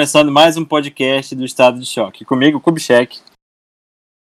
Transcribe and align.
Começando 0.00 0.32
mais 0.32 0.56
um 0.56 0.64
podcast 0.64 1.36
do 1.36 1.44
Estado 1.44 1.78
de 1.78 1.84
Choque. 1.84 2.24
Comigo, 2.24 2.58
Kubitschek. 2.58 3.20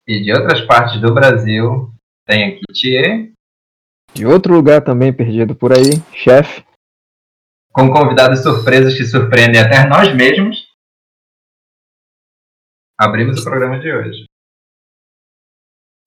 E 0.08 0.24
de 0.24 0.32
outras 0.32 0.62
partes 0.62 1.02
do 1.02 1.14
Brasil, 1.14 1.92
tem 2.26 2.46
aqui 2.46 2.62
Thier. 2.72 3.34
De 4.14 4.26
outro 4.26 4.54
lugar 4.54 4.86
também 4.86 5.12
perdido 5.12 5.54
por 5.54 5.74
aí, 5.74 6.00
chefe. 6.14 6.64
Com 7.74 7.92
convidados 7.92 8.42
surpresas 8.42 8.98
que 8.98 9.04
surpreendem 9.04 9.60
até 9.60 9.86
nós 9.86 10.16
mesmos. 10.16 10.66
Abrimos 12.98 13.42
o 13.42 13.44
programa 13.44 13.78
de 13.78 13.92
hoje. 13.92 14.24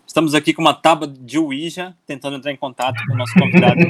Estamos 0.06 0.34
aqui 0.34 0.54
com 0.54 0.62
uma 0.62 0.72
tábua 0.72 1.06
de 1.06 1.38
Ouija, 1.38 1.94
tentando 2.06 2.38
entrar 2.38 2.52
em 2.52 2.56
contato 2.56 2.96
com 3.06 3.12
o 3.12 3.18
nosso 3.18 3.34
convidado. 3.34 3.76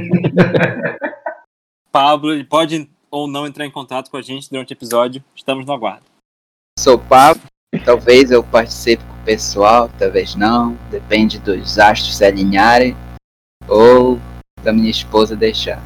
Pablo, 1.92 2.32
ele 2.32 2.42
pode 2.42 2.90
ou 3.10 3.26
não 3.26 3.46
entrar 3.46 3.66
em 3.66 3.70
contato 3.70 4.10
com 4.10 4.16
a 4.16 4.22
gente 4.22 4.50
durante 4.50 4.72
o 4.72 4.74
episódio. 4.74 5.22
Estamos 5.34 5.64
no 5.66 5.72
aguardo. 5.72 6.04
Sou 6.78 6.98
Pablo. 6.98 7.42
Talvez 7.84 8.30
eu 8.30 8.42
participe 8.42 9.04
com 9.04 9.12
o 9.12 9.24
pessoal, 9.24 9.90
talvez 9.98 10.34
não. 10.34 10.74
Depende 10.90 11.38
dos 11.38 11.78
astros 11.78 12.16
se 12.16 12.24
alinharem 12.24 12.96
ou 13.68 14.18
da 14.62 14.72
minha 14.72 14.90
esposa 14.90 15.36
deixar. 15.36 15.82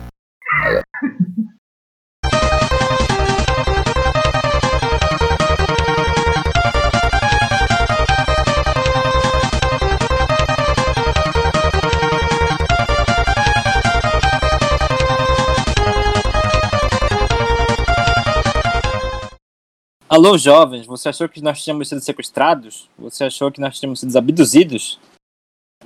Alô, 20.15 20.37
jovens, 20.37 20.85
você 20.85 21.09
achou 21.09 21.27
que 21.27 21.41
nós 21.41 21.65
tínhamos 21.65 21.89
sido 21.89 22.03
sequestrados? 22.03 22.87
Você 22.99 23.25
achou 23.25 23.51
que 23.51 23.63
nós 23.63 23.81
tínhamos 23.81 24.01
sido 24.01 24.15
abduzidos? 24.15 25.01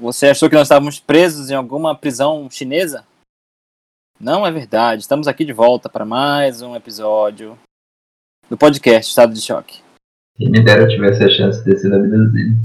Você 0.01 0.27
achou 0.27 0.49
que 0.49 0.57
nós 0.57 0.65
estávamos 0.65 0.99
presos 0.99 1.49
em 1.49 1.55
alguma 1.55 1.95
prisão 1.95 2.51
chinesa? 2.51 3.07
Não 4.19 4.45
é 4.45 4.51
verdade. 4.51 5.03
Estamos 5.03 5.29
aqui 5.29 5.45
de 5.45 5.53
volta 5.53 5.89
para 5.89 6.05
mais 6.05 6.61
um 6.61 6.75
episódio 6.75 7.57
do 8.51 8.57
podcast 8.57 9.09
Estado 9.09 9.33
de 9.33 9.41
Choque. 9.41 9.79
Quem 10.37 10.51
me 10.51 10.61
dera 10.61 10.83
eu 10.83 10.89
tivesse 10.89 11.23
a 11.23 11.31
chance 11.31 11.65
de 11.65 11.79
sido 11.79 11.95
abduzido. 11.95 12.57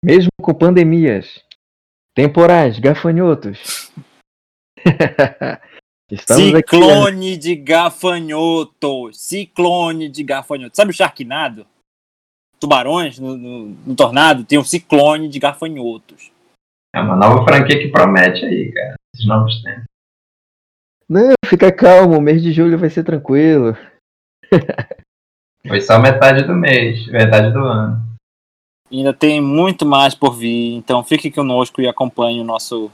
Mesmo 0.00 0.30
com 0.40 0.54
pandemias, 0.54 1.42
temporais, 2.14 2.78
gafanhotos. 2.78 3.83
Estamos 6.10 6.44
Ciclone 6.44 7.32
aqui, 7.32 7.38
de 7.38 7.56
gafanhoto. 7.56 9.12
Ciclone 9.12 10.08
de 10.08 10.22
gafanhoto. 10.22 10.76
Sabe 10.76 10.90
o 10.90 10.94
Sharknado? 10.94 11.66
Tubarões 12.60 13.18
no, 13.18 13.36
no, 13.36 13.66
no, 13.86 13.96
tornado 13.96 14.44
tem 14.44 14.58
um 14.58 14.64
ciclone 14.64 15.28
de 15.28 15.38
gafanhotos. 15.38 16.30
É 16.94 17.00
uma 17.00 17.16
nova 17.16 17.44
franquia 17.44 17.78
que 17.78 17.88
promete 17.88 18.44
aí, 18.44 18.72
cara. 18.72 18.94
Esses 19.14 19.26
novos 19.26 19.62
tempos. 19.62 19.84
Não, 21.08 21.32
fica 21.46 21.70
calmo, 21.72 22.16
o 22.16 22.20
mês 22.20 22.42
de 22.42 22.52
julho 22.52 22.78
vai 22.78 22.88
ser 22.88 23.04
tranquilo. 23.04 23.76
Foi 25.66 25.80
só 25.80 25.98
metade 25.98 26.44
do 26.44 26.54
mês, 26.54 27.06
metade 27.06 27.52
do 27.52 27.58
ano. 27.58 28.02
ainda 28.90 29.12
tem 29.12 29.40
muito 29.40 29.84
mais 29.84 30.14
por 30.14 30.34
vir, 30.34 30.74
então 30.74 31.02
fique 31.02 31.30
conosco 31.30 31.80
e 31.80 31.88
acompanhe 31.88 32.40
o 32.40 32.44
nosso 32.44 32.90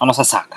a 0.00 0.06
nossa 0.06 0.24
saga. 0.24 0.56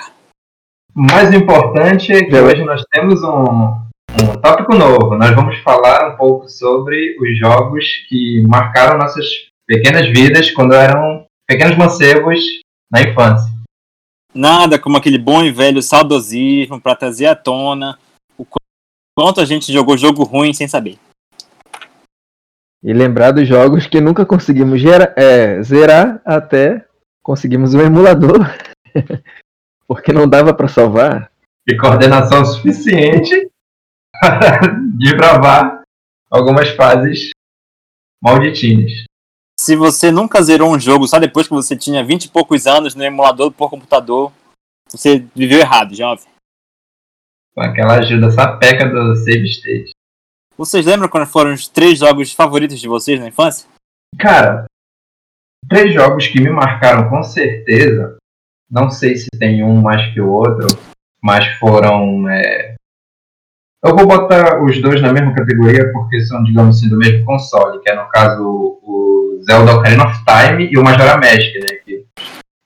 O 0.94 1.02
mais 1.02 1.32
importante 1.32 2.12
é 2.12 2.22
que 2.22 2.34
hoje 2.34 2.62
nós 2.64 2.84
temos 2.90 3.22
um, 3.22 3.82
um 4.20 4.40
tópico 4.42 4.74
novo. 4.74 5.16
Nós 5.16 5.34
vamos 5.34 5.58
falar 5.60 6.12
um 6.12 6.16
pouco 6.16 6.48
sobre 6.48 7.16
os 7.18 7.38
jogos 7.38 7.84
que 8.08 8.42
marcaram 8.46 8.98
nossas 8.98 9.26
pequenas 9.66 10.06
vidas 10.08 10.50
quando 10.50 10.74
eram 10.74 11.24
pequenos 11.48 11.76
mancebos 11.76 12.40
na 12.90 13.02
infância. 13.02 13.50
Nada 14.34 14.78
como 14.78 14.96
aquele 14.96 15.18
bom 15.18 15.42
e 15.42 15.50
velho 15.50 15.82
saudosismo 15.82 16.80
para 16.80 16.96
trazer 16.96 17.26
à 17.26 17.34
tona 17.34 17.98
o 18.36 18.46
quanto 19.16 19.40
a 19.40 19.44
gente 19.44 19.72
jogou 19.72 19.96
jogo 19.96 20.24
ruim 20.24 20.52
sem 20.52 20.68
saber. 20.68 20.98
E 22.82 22.92
lembrar 22.92 23.30
dos 23.30 23.46
jogos 23.46 23.86
que 23.86 24.00
nunca 24.00 24.26
conseguimos 24.26 24.80
gera, 24.80 25.14
é, 25.16 25.62
zerar 25.62 26.20
até 26.24 26.84
conseguimos 27.22 27.74
um 27.74 27.80
emulador. 27.80 28.40
Porque 29.86 30.12
não 30.12 30.28
dava 30.28 30.54
para 30.54 30.68
salvar. 30.68 31.30
E 31.66 31.76
coordenação 31.76 32.44
suficiente 32.44 33.50
para 34.20 34.60
desbravar 34.98 35.82
algumas 36.30 36.70
fases 36.70 37.30
malditinhas. 38.22 39.04
Se 39.60 39.76
você 39.76 40.10
nunca 40.10 40.42
zerou 40.42 40.74
um 40.74 40.80
jogo 40.80 41.06
só 41.06 41.18
depois 41.18 41.46
que 41.46 41.54
você 41.54 41.76
tinha 41.76 42.04
20 42.04 42.24
e 42.24 42.30
poucos 42.30 42.66
anos 42.66 42.94
no 42.94 43.04
emulador 43.04 43.52
por 43.52 43.70
computador, 43.70 44.32
você 44.88 45.24
viveu 45.34 45.60
errado, 45.60 45.94
jovem. 45.94 46.24
Com 47.54 47.62
aquela 47.62 47.98
ajuda 47.98 48.30
sapeca 48.30 48.88
do 48.88 49.14
save 49.14 49.46
state. 49.46 49.90
Vocês 50.56 50.86
lembram 50.86 51.08
quando 51.08 51.26
foram 51.26 51.52
os 51.52 51.68
três 51.68 51.98
jogos 51.98 52.32
favoritos 52.32 52.80
de 52.80 52.88
vocês 52.88 53.20
na 53.20 53.28
infância? 53.28 53.68
Cara, 54.18 54.64
três 55.68 55.92
jogos 55.94 56.26
que 56.26 56.40
me 56.40 56.50
marcaram 56.50 57.08
com 57.08 57.22
certeza 57.22 58.16
não 58.72 58.88
sei 58.88 59.16
se 59.16 59.28
tem 59.38 59.62
um 59.62 59.82
mais 59.82 60.12
que 60.14 60.20
o 60.20 60.32
outro, 60.32 60.66
mas 61.22 61.46
foram. 61.58 62.26
É... 62.30 62.74
Eu 63.84 63.94
vou 63.94 64.06
botar 64.06 64.62
os 64.64 64.80
dois 64.80 65.02
na 65.02 65.12
mesma 65.12 65.34
categoria 65.34 65.92
porque 65.92 66.20
são, 66.22 66.42
digamos 66.42 66.78
assim, 66.78 66.88
do 66.88 66.96
mesmo 66.96 67.24
console, 67.26 67.80
que 67.82 67.90
é 67.90 67.94
no 67.94 68.08
caso 68.08 68.42
o 68.42 69.42
Zelda 69.44 69.74
Ocarina 69.74 70.04
of 70.04 70.24
Time 70.24 70.70
e 70.72 70.78
o 70.78 70.82
Majora 70.82 71.16
Mask, 71.16 71.54
né? 71.60 71.76
Que 71.84 72.06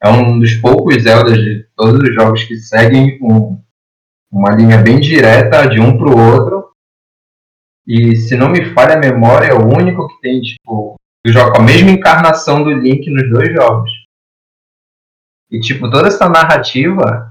é 0.01 0.09
um 0.09 0.39
dos 0.39 0.55
poucos 0.55 1.03
Zeldas 1.03 1.39
de 1.39 1.67
todos 1.75 2.01
os 2.01 2.15
jogos 2.15 2.45
que 2.45 2.57
seguem 2.57 3.19
um, 3.21 3.59
uma 4.31 4.51
linha 4.51 4.79
bem 4.79 5.01
direta 5.01 5.67
de 5.69 5.81
um 5.81 5.99
para 5.99 6.09
o 6.09 6.35
outro. 6.35 6.71
E 7.85 8.15
se 8.15 8.37
não 8.37 8.49
me 8.49 8.65
falha 8.75 8.95
a 8.95 9.01
memória, 9.01 9.47
é 9.47 9.55
o 9.55 9.67
único 9.67 10.07
que 10.09 10.21
tem, 10.21 10.41
tipo, 10.41 10.97
que 11.25 11.33
joga 11.33 11.59
a 11.59 11.63
mesma 11.63 11.91
encarnação 11.91 12.63
do 12.63 12.71
Link 12.71 13.11
nos 13.11 13.29
dois 13.31 13.53
jogos. 13.53 14.06
E, 15.51 15.61
tipo, 15.61 15.91
toda 15.91 16.09
essa 16.09 16.29
narrativa 16.29 17.31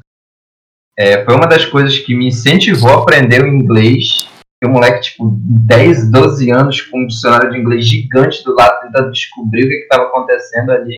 é, 0.98 1.24
foi 1.26 1.36
uma 1.36 1.48
das 1.48 1.66
coisas 1.66 2.00
que 2.00 2.16
me 2.16 2.28
incentivou 2.28 2.90
a 2.92 3.02
aprender 3.02 3.44
o 3.44 3.48
inglês. 3.48 4.30
E 4.64 4.66
o 4.66 4.70
moleque, 4.70 5.02
tipo, 5.02 5.38
10, 5.38 6.10
12 6.10 6.50
anos 6.50 6.82
com 6.82 7.00
um 7.00 7.08
dicionário 7.08 7.52
de 7.52 7.60
inglês 7.60 7.86
gigante 7.86 8.44
do 8.44 8.56
lado, 8.56 8.82
tentando 8.82 9.12
descobrir 9.12 9.66
o 9.66 9.68
que 9.68 9.76
estava 9.76 10.04
acontecendo 10.04 10.72
ali. 10.72 10.96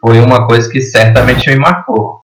Foi 0.00 0.20
uma 0.20 0.46
coisa 0.46 0.70
que 0.70 0.80
certamente 0.80 1.50
me 1.50 1.56
marcou. 1.56 2.20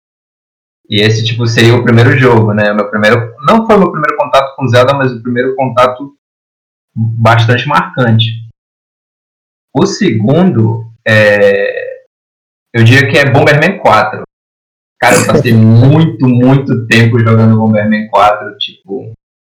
E 0.89 1.01
esse, 1.01 1.25
tipo, 1.25 1.45
seria 1.45 1.75
o 1.75 1.83
primeiro 1.83 2.17
jogo, 2.17 2.53
né? 2.53 2.73
Meu 2.73 2.89
primeiro. 2.89 3.33
Não 3.45 3.65
foi 3.65 3.75
o 3.75 3.79
meu 3.79 3.91
primeiro 3.91 4.15
contato 4.17 4.55
com 4.55 4.67
Zelda, 4.67 4.93
mas 4.93 5.11
o 5.11 5.21
primeiro 5.21 5.55
contato 5.55 6.15
bastante 6.95 7.67
marcante. 7.67 8.25
O 9.75 9.85
segundo 9.85 10.85
é, 11.05 11.92
eu 12.73 12.83
diria 12.83 13.09
que 13.09 13.17
é 13.17 13.29
Bomberman 13.29 13.77
4. 13.77 14.23
Cara, 14.99 15.15
eu 15.15 15.27
passei 15.27 15.53
muito, 15.55 16.27
muito 16.27 16.87
tempo 16.87 17.19
jogando 17.19 17.57
Bomberman 17.57 18.07
4. 18.09 18.57
Tipo, 18.57 19.13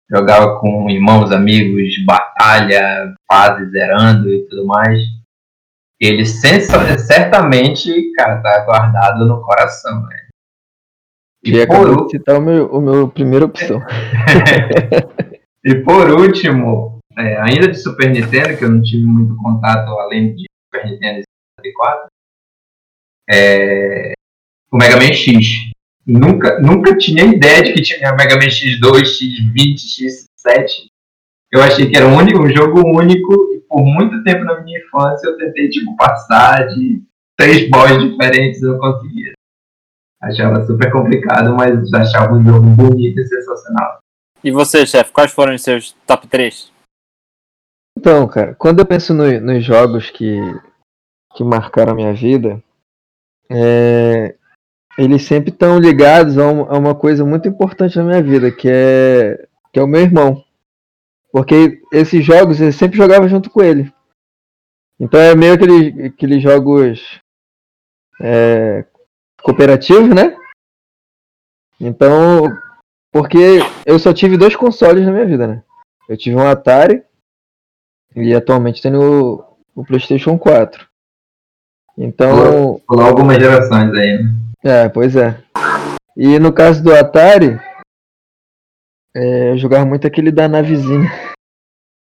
jogava 0.09 0.59
com 0.59 0.89
irmãos, 0.89 1.31
amigos, 1.31 1.93
batalha, 2.05 3.15
fase 3.29 3.69
zerando 3.71 4.31
e 4.31 4.47
tudo 4.47 4.65
mais. 4.67 4.99
Ele 5.99 6.23
certamente, 6.25 8.11
cara, 8.13 8.39
tá 8.41 8.63
guardado 8.65 9.25
no 9.25 9.41
coração, 9.41 10.03
né? 10.03 10.27
E, 11.43 11.55
e 11.55 11.65
por 11.65 12.09
citar 12.09 12.37
o 12.37 12.41
meu, 12.41 12.67
o 12.67 12.79
meu 12.79 13.07
primeira 13.09 13.45
opção. 13.45 13.81
e 15.65 15.75
por 15.75 16.11
último, 16.11 16.99
é, 17.17 17.41
ainda 17.41 17.67
de 17.67 17.75
Super 17.75 18.11
Nintendo, 18.11 18.55
que 18.57 18.63
eu 18.63 18.69
não 18.69 18.81
tive 18.81 19.05
muito 19.05 19.35
contato 19.37 19.89
além 19.99 20.35
de 20.35 20.45
Super 20.65 20.85
Nintendo 20.85 21.19
e 21.19 21.23
64, 21.61 22.07
é, 23.29 24.13
o 24.71 24.77
Mega 24.77 24.97
Man 24.97 25.13
X. 25.13 25.47
Nunca, 26.05 26.59
nunca 26.59 26.97
tinha 26.97 27.25
ideia 27.25 27.63
de 27.63 27.73
que 27.73 27.81
tinha 27.81 28.15
Mega 28.15 28.35
Man 28.35 28.47
X2, 28.47 29.01
X20, 29.01 29.75
X7. 29.75 30.87
Eu 31.51 31.61
achei 31.61 31.89
que 31.89 31.97
era 31.97 32.07
um, 32.07 32.15
único, 32.15 32.43
um 32.43 32.49
jogo 32.49 32.81
único 32.87 33.33
e 33.53 33.59
por 33.67 33.83
muito 33.83 34.23
tempo 34.23 34.43
na 34.43 34.61
minha 34.61 34.79
infância 34.79 35.27
eu 35.27 35.37
tentei 35.37 35.69
tipo, 35.69 35.95
passar 35.95 36.67
de 36.67 37.01
três 37.37 37.69
boss 37.69 38.01
diferentes 38.01 38.61
e 38.61 38.65
não 38.65 38.77
conseguia. 38.77 39.33
Achava 40.21 40.65
super 40.65 40.91
complicado, 40.91 41.55
mas 41.55 41.93
achava 41.93 42.33
um 42.33 42.43
jogo 42.43 42.67
bonito 42.67 43.19
e 43.19 43.27
sensacional. 43.27 43.99
E 44.43 44.51
você, 44.51 44.85
chefe, 44.85 45.11
quais 45.11 45.31
foram 45.31 45.53
os 45.53 45.61
seus 45.61 45.93
top 46.05 46.27
3? 46.27 46.71
Então, 47.97 48.27
cara, 48.27 48.55
quando 48.55 48.79
eu 48.79 48.85
penso 48.85 49.13
no, 49.13 49.39
nos 49.41 49.63
jogos 49.63 50.09
que, 50.09 50.39
que 51.35 51.43
marcaram 51.43 51.93
a 51.93 51.95
minha 51.95 52.13
vida, 52.13 52.61
é, 53.49 54.35
eles 54.97 55.23
sempre 55.25 55.51
estão 55.51 55.79
ligados 55.79 56.37
a, 56.37 56.47
um- 56.47 56.63
a 56.71 56.77
uma 56.77 56.95
coisa 56.95 57.23
muito 57.25 57.47
importante 57.47 57.97
na 57.97 58.03
minha 58.03 58.21
vida, 58.23 58.51
que 58.51 58.67
é, 58.69 59.47
que 59.71 59.79
é 59.79 59.83
o 59.83 59.87
meu 59.87 60.01
irmão. 60.01 60.43
Porque 61.31 61.81
esses 61.91 62.25
jogos 62.25 62.59
eu 62.59 62.71
sempre 62.71 62.97
jogava 62.97 63.27
junto 63.27 63.49
com 63.49 63.61
ele. 63.61 63.93
Então 64.99 65.19
é 65.19 65.35
meio 65.35 65.53
aquele, 65.53 66.07
aqueles 66.07 66.41
jogos 66.41 67.21
é, 68.19 68.85
cooperativos, 69.43 70.09
né? 70.13 70.35
Então, 71.79 72.45
porque 73.11 73.59
eu 73.85 73.99
só 73.99 74.11
tive 74.13 74.35
dois 74.37 74.55
consoles 74.55 75.05
na 75.05 75.11
minha 75.11 75.25
vida, 75.25 75.45
né? 75.45 75.63
Eu 76.09 76.17
tive 76.17 76.35
um 76.35 76.47
Atari 76.47 77.03
e 78.15 78.33
atualmente 78.33 78.81
tenho 78.81 79.35
o, 79.35 79.57
o 79.75 79.85
PlayStation 79.85 80.39
4. 80.39 80.86
Então, 81.97 82.79
Pulou 82.87 83.05
algumas 83.05 83.37
gerações 83.37 83.91
aí, 83.93 84.23
né? 84.23 84.33
é, 84.63 84.89
pois 84.89 85.15
é. 85.15 85.41
E 86.15 86.37
no 86.37 86.53
caso 86.53 86.83
do 86.83 86.93
Atari, 86.93 87.59
é, 89.15 89.51
eu 89.51 89.57
jogava 89.57 89.85
muito 89.85 90.05
aquele 90.05 90.31
da 90.31 90.47
navezinha. 90.47 91.11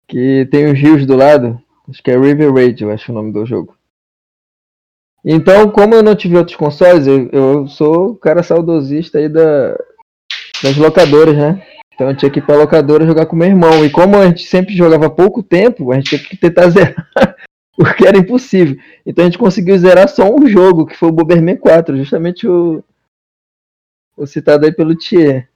Que 0.08 0.48
tem 0.50 0.66
os 0.66 0.78
rios 0.78 1.06
do 1.06 1.14
lado. 1.14 1.60
Acho 1.88 2.02
que 2.02 2.10
é 2.10 2.18
River 2.18 2.52
Raid, 2.52 2.82
eu 2.82 2.90
acho 2.90 3.12
o 3.12 3.14
nome 3.14 3.32
do 3.32 3.46
jogo. 3.46 3.76
Então, 5.24 5.70
como 5.70 5.94
eu 5.94 6.02
não 6.02 6.14
tive 6.14 6.36
outros 6.36 6.56
consoles, 6.56 7.06
eu, 7.06 7.28
eu 7.30 7.68
sou 7.68 8.10
o 8.10 8.16
cara 8.16 8.42
saudosista 8.42 9.18
aí 9.18 9.28
da, 9.28 9.76
das 10.62 10.76
locadoras, 10.76 11.36
né? 11.36 11.62
Então 11.94 12.08
eu 12.08 12.16
tinha 12.16 12.30
que 12.30 12.38
ir 12.38 12.42
pra 12.42 12.56
locadora 12.56 13.06
jogar 13.06 13.26
com 13.26 13.36
meu 13.36 13.48
irmão. 13.48 13.84
E 13.84 13.90
como 13.90 14.16
a 14.16 14.26
gente 14.26 14.44
sempre 14.44 14.74
jogava 14.74 15.10
pouco 15.10 15.42
tempo, 15.42 15.90
a 15.92 15.96
gente 15.96 16.10
tinha 16.10 16.22
que 16.22 16.36
tentar 16.36 16.68
zerar. 16.70 17.06
Porque 17.98 18.04
era 18.04 18.18
impossível. 18.18 18.76
Então 19.06 19.24
a 19.24 19.28
gente 19.28 19.38
conseguiu 19.38 19.78
zerar 19.78 20.08
só 20.08 20.28
um 20.28 20.48
jogo, 20.48 20.84
que 20.84 20.96
foi 20.96 21.10
o 21.10 21.12
Bomberman 21.12 21.56
4, 21.56 21.96
justamente 21.96 22.46
o, 22.46 22.82
o 24.16 24.26
citado 24.26 24.66
aí 24.66 24.72
pelo 24.72 24.96
Thier. 24.96 25.48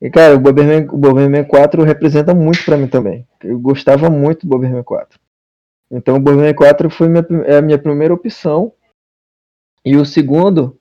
E 0.00 0.08
cara, 0.08 0.34
o 0.34 0.40
Bomberman, 0.40 0.88
o 0.90 0.96
Bomberman 0.96 1.44
4 1.44 1.82
representa 1.82 2.34
muito 2.34 2.64
pra 2.64 2.78
mim 2.78 2.88
também. 2.88 3.28
Eu 3.44 3.58
gostava 3.58 4.08
muito 4.08 4.46
do 4.46 4.48
Bomberman 4.48 4.82
4. 4.82 5.20
Então 5.90 6.16
o 6.16 6.20
Bomberman 6.20 6.54
4 6.54 6.88
foi 6.88 7.08
minha, 7.08 7.26
é 7.44 7.58
a 7.58 7.62
minha 7.62 7.78
primeira 7.78 8.14
opção. 8.14 8.72
E 9.84 9.96
o 9.96 10.04
segundo 10.06 10.78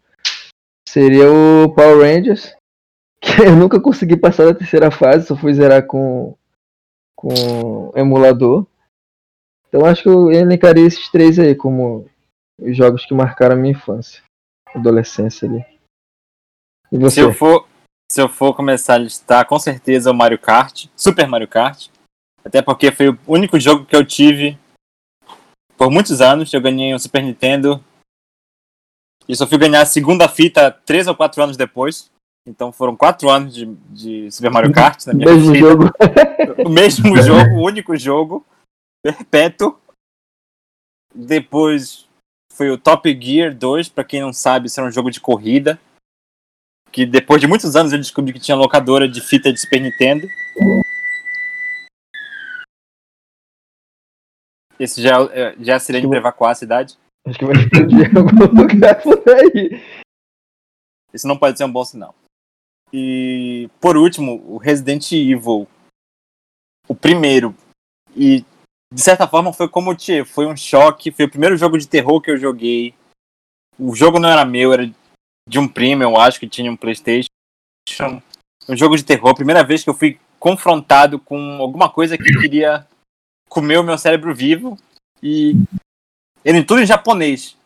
seria 0.87 1.29
o 1.29 1.73
Power 1.75 1.99
Rangers, 1.99 2.55
que 3.19 3.41
eu 3.41 3.53
nunca 3.53 3.81
consegui 3.81 4.15
passar 4.15 4.45
da 4.45 4.55
terceira 4.55 4.89
fase, 4.89 5.27
só 5.27 5.35
fui 5.35 5.53
zerar 5.53 5.85
com, 5.85 6.37
com 7.17 7.91
emulador. 7.95 8.65
Então 9.75 9.85
acho 9.85 10.03
que 10.03 10.07
eu 10.07 10.31
elencaria 10.31 10.87
esses 10.87 11.09
três 11.09 11.37
aí 11.37 11.53
como 11.53 12.09
os 12.57 12.77
jogos 12.77 13.05
que 13.05 13.13
marcaram 13.13 13.55
a 13.55 13.59
minha 13.59 13.73
infância, 13.73 14.23
adolescência 14.73 15.49
ali. 15.49 15.65
E 16.89 16.95
Se 16.95 17.01
você? 17.01 17.21
eu 17.21 17.33
for, 17.33 17.67
se 18.09 18.21
eu 18.21 18.29
for 18.29 18.55
começar 18.55 18.93
a 18.93 18.99
listar, 18.99 19.45
com 19.45 19.59
certeza 19.59 20.09
o 20.09 20.15
Mario 20.15 20.39
Kart, 20.39 20.85
Super 20.95 21.27
Mario 21.27 21.49
Kart. 21.49 21.89
Até 22.45 22.61
porque 22.61 22.89
foi 22.89 23.09
o 23.09 23.19
único 23.27 23.59
jogo 23.59 23.85
que 23.85 23.93
eu 23.93 24.05
tive 24.05 24.57
por 25.75 25.91
muitos 25.91 26.21
anos. 26.21 26.53
Eu 26.53 26.61
ganhei 26.61 26.95
um 26.95 26.99
Super 26.99 27.21
Nintendo 27.21 27.83
e 29.27 29.35
só 29.35 29.45
fui 29.45 29.57
ganhar 29.57 29.81
a 29.81 29.85
segunda 29.85 30.29
fita 30.29 30.71
três 30.71 31.05
ou 31.05 31.15
quatro 31.15 31.43
anos 31.43 31.57
depois. 31.57 32.09
Então 32.47 32.71
foram 32.71 32.95
quatro 32.95 33.29
anos 33.29 33.53
de, 33.53 33.65
de 33.89 34.31
Super 34.31 34.51
Mario 34.51 34.71
Kart 34.71 35.05
na 35.07 35.13
minha 35.13 35.33
Mesmo 35.33 35.51
vida. 35.51 35.67
jogo. 35.67 35.83
O 36.65 36.69
mesmo 36.69 37.17
jogo, 37.21 37.55
o 37.55 37.65
único 37.65 37.97
jogo, 37.97 38.45
perpétuo. 39.05 39.79
Depois 41.13 42.07
foi 42.51 42.71
o 42.71 42.77
Top 42.77 43.07
Gear 43.21 43.53
2, 43.55 43.89
pra 43.89 44.03
quem 44.03 44.21
não 44.21 44.33
sabe, 44.33 44.65
isso 44.67 44.79
era 44.79 44.89
um 44.89 44.91
jogo 44.91 45.11
de 45.11 45.21
corrida. 45.21 45.79
Que 46.91 47.05
depois 47.05 47.39
de 47.39 47.47
muitos 47.47 47.75
anos 47.75 47.91
eu 47.93 47.99
descobri 47.99 48.33
que 48.33 48.39
tinha 48.39 48.57
locadora 48.57 49.07
de 49.07 49.21
fita 49.21 49.53
de 49.53 49.59
Super 49.59 49.81
Nintendo. 49.81 50.27
Esse 54.79 55.01
já, 55.01 55.21
é- 55.31 55.55
já 55.63 55.75
a 55.75 55.79
sirene 55.79 56.07
pra 56.07 56.17
evacuar 56.17 56.51
a 56.51 56.55
cidade. 56.55 56.97
Acho 57.27 57.39
que 57.39 57.45
vai 57.45 57.55
explodir 57.55 58.11
em 58.11 58.17
algum 58.17 58.61
lugar 58.61 59.01
por 59.01 59.21
aí. 59.29 59.81
Isso 61.13 61.27
não 61.27 61.37
pode 61.37 61.57
ser 61.57 61.65
um 61.65 61.71
bom 61.71 61.85
sinal. 61.85 62.15
E 62.91 63.69
por 63.79 63.97
último, 63.97 64.35
o 64.47 64.57
Resident 64.57 65.11
Evil. 65.11 65.67
O 66.87 66.95
primeiro. 66.95 67.55
E 68.15 68.45
de 68.95 69.01
certa 69.01 69.27
forma 69.27 69.51
foi 69.51 69.67
como 69.67 69.91
o 69.91 69.95
Tchê, 69.95 70.23
foi 70.23 70.45
um 70.45 70.55
choque. 70.55 71.11
Foi 71.11 71.25
o 71.25 71.29
primeiro 71.29 71.57
jogo 71.57 71.77
de 71.77 71.85
terror 71.85 72.21
que 72.21 72.31
eu 72.31 72.37
joguei. 72.37 72.95
O 73.77 73.93
jogo 73.93 74.19
não 74.19 74.29
era 74.29 74.45
meu, 74.45 74.71
era 74.71 74.89
de 75.47 75.59
um 75.59 75.67
primo, 75.67 76.01
eu 76.01 76.17
acho, 76.17 76.39
que 76.39 76.47
tinha 76.47 76.71
um 76.71 76.77
Playstation. 76.77 77.27
Um 78.69 78.77
jogo 78.77 78.95
de 78.95 79.03
terror. 79.03 79.35
Primeira 79.35 79.65
vez 79.65 79.83
que 79.83 79.89
eu 79.89 79.93
fui 79.93 80.17
confrontado 80.39 81.19
com 81.19 81.57
alguma 81.59 81.89
coisa 81.89 82.17
que 82.17 82.23
queria 82.23 82.87
comer 83.49 83.77
o 83.79 83.83
meu 83.83 83.97
cérebro 83.97 84.33
vivo. 84.33 84.77
E 85.21 85.55
ele 86.45 86.63
tudo 86.63 86.81
em 86.81 86.85
japonês 86.85 87.57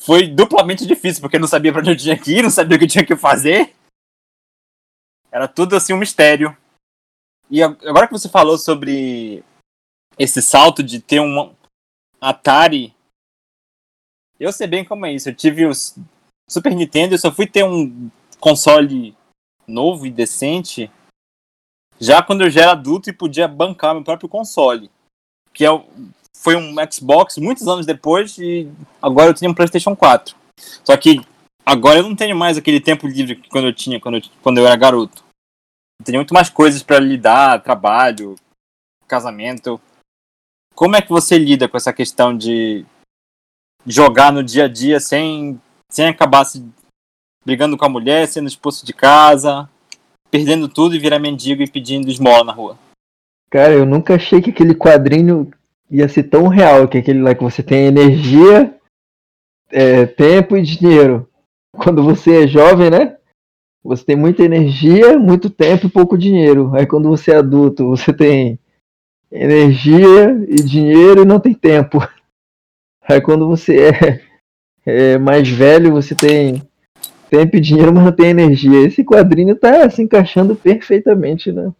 foi 0.00 0.28
duplamente 0.28 0.86
difícil, 0.86 1.20
porque 1.20 1.36
eu 1.36 1.40
não 1.40 1.48
sabia 1.48 1.72
pra 1.72 1.80
onde 1.80 1.90
eu 1.90 1.96
tinha 1.96 2.16
que 2.16 2.38
ir, 2.38 2.42
não 2.42 2.50
sabia 2.50 2.76
o 2.76 2.78
que 2.78 2.84
eu 2.84 2.88
tinha 2.88 3.04
que 3.04 3.16
fazer. 3.16 3.74
Era 5.32 5.48
tudo 5.48 5.74
assim 5.74 5.92
um 5.92 5.98
mistério. 5.98 6.56
E 7.52 7.62
ag- 7.62 7.86
agora 7.86 8.06
que 8.06 8.12
você 8.14 8.30
falou 8.30 8.56
sobre 8.56 9.44
esse 10.18 10.40
salto 10.40 10.82
de 10.82 10.98
ter 11.00 11.20
um 11.20 11.54
Atari, 12.18 12.94
eu 14.40 14.50
sei 14.50 14.66
bem 14.66 14.84
como 14.86 15.04
é 15.04 15.12
isso. 15.12 15.28
Eu 15.28 15.34
tive 15.34 15.66
o 15.66 15.72
Super 16.50 16.74
Nintendo, 16.74 17.14
eu 17.14 17.18
só 17.18 17.30
fui 17.30 17.46
ter 17.46 17.62
um 17.62 18.10
console 18.40 19.14
novo 19.68 20.06
e 20.06 20.10
decente 20.10 20.90
já 22.00 22.22
quando 22.22 22.40
eu 22.42 22.50
já 22.50 22.62
era 22.62 22.72
adulto 22.72 23.10
e 23.10 23.12
podia 23.12 23.46
bancar 23.46 23.94
meu 23.94 24.02
próprio 24.02 24.30
console. 24.30 24.90
Que 25.52 25.66
é 25.66 25.68
foi 26.34 26.56
um 26.56 26.74
Xbox 26.90 27.36
muitos 27.36 27.68
anos 27.68 27.84
depois 27.84 28.38
e 28.38 28.72
agora 29.00 29.30
eu 29.30 29.34
tenho 29.34 29.52
um 29.52 29.54
PlayStation 29.54 29.94
4. 29.94 30.34
Só 30.82 30.96
que 30.96 31.20
agora 31.66 31.98
eu 31.98 32.02
não 32.04 32.16
tenho 32.16 32.34
mais 32.34 32.56
aquele 32.56 32.80
tempo 32.80 33.06
livre 33.06 33.36
que 33.36 33.50
quando 33.50 33.66
eu 33.66 33.74
tinha 33.74 34.00
quando 34.00 34.16
eu, 34.16 34.22
quando 34.42 34.58
eu 34.58 34.66
era 34.66 34.74
garoto. 34.74 35.22
Tenho 36.04 36.18
muito 36.18 36.34
mais 36.34 36.48
coisas 36.48 36.82
para 36.82 36.98
lidar, 36.98 37.62
trabalho, 37.62 38.34
casamento. 39.06 39.80
Como 40.74 40.96
é 40.96 41.02
que 41.02 41.10
você 41.10 41.38
lida 41.38 41.68
com 41.68 41.76
essa 41.76 41.92
questão 41.92 42.36
de 42.36 42.84
jogar 43.86 44.32
no 44.32 44.42
dia 44.42 44.64
a 44.64 44.68
dia 44.68 45.00
sem, 45.00 45.60
sem 45.88 46.08
acabar 46.08 46.44
se 46.44 46.64
brigando 47.44 47.76
com 47.76 47.84
a 47.84 47.88
mulher, 47.88 48.26
sendo 48.26 48.48
expulso 48.48 48.86
de 48.86 48.92
casa, 48.92 49.68
perdendo 50.30 50.68
tudo 50.68 50.94
e 50.94 50.98
virar 50.98 51.18
mendigo 51.18 51.62
e 51.62 51.70
pedindo 51.70 52.08
esmola 52.08 52.44
na 52.44 52.52
rua? 52.52 52.78
Cara, 53.50 53.74
eu 53.74 53.84
nunca 53.84 54.14
achei 54.14 54.40
que 54.40 54.50
aquele 54.50 54.74
quadrinho 54.74 55.50
ia 55.90 56.08
ser 56.08 56.24
tão 56.24 56.48
real, 56.48 56.88
que 56.88 56.96
aquele 56.96 57.20
lá 57.20 57.34
que 57.34 57.42
você 57.42 57.62
tem 57.62 57.84
energia, 57.84 58.74
é, 59.70 60.06
tempo 60.06 60.56
e 60.56 60.62
dinheiro. 60.62 61.28
Quando 61.76 62.02
você 62.02 62.44
é 62.44 62.48
jovem, 62.48 62.90
né? 62.90 63.18
Você 63.84 64.04
tem 64.04 64.16
muita 64.16 64.42
energia, 64.44 65.18
muito 65.18 65.50
tempo 65.50 65.86
e 65.86 65.90
pouco 65.90 66.16
dinheiro. 66.16 66.74
Aí 66.74 66.86
quando 66.86 67.08
você 67.08 67.32
é 67.32 67.36
adulto, 67.36 67.88
você 67.88 68.12
tem 68.12 68.58
energia 69.30 70.30
e 70.48 70.56
dinheiro 70.56 71.22
e 71.22 71.26
não 71.26 71.40
tem 71.40 71.54
tempo. 71.54 71.98
Aí 73.08 73.20
quando 73.20 73.48
você 73.48 73.88
é, 73.88 75.14
é 75.14 75.18
mais 75.18 75.48
velho, 75.48 75.90
você 75.90 76.14
tem 76.14 76.62
tempo 77.28 77.56
e 77.56 77.60
dinheiro, 77.60 77.92
mas 77.92 78.04
não 78.04 78.12
tem 78.12 78.30
energia. 78.30 78.86
Esse 78.86 79.02
quadrinho 79.02 79.56
tá 79.56 79.90
se 79.90 80.00
encaixando 80.02 80.54
perfeitamente, 80.54 81.50
né? 81.50 81.72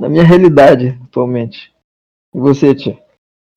na 0.00 0.08
minha 0.08 0.24
realidade 0.24 0.98
atualmente. 1.04 1.70
E 2.34 2.40
você, 2.40 2.74
tia? 2.74 2.98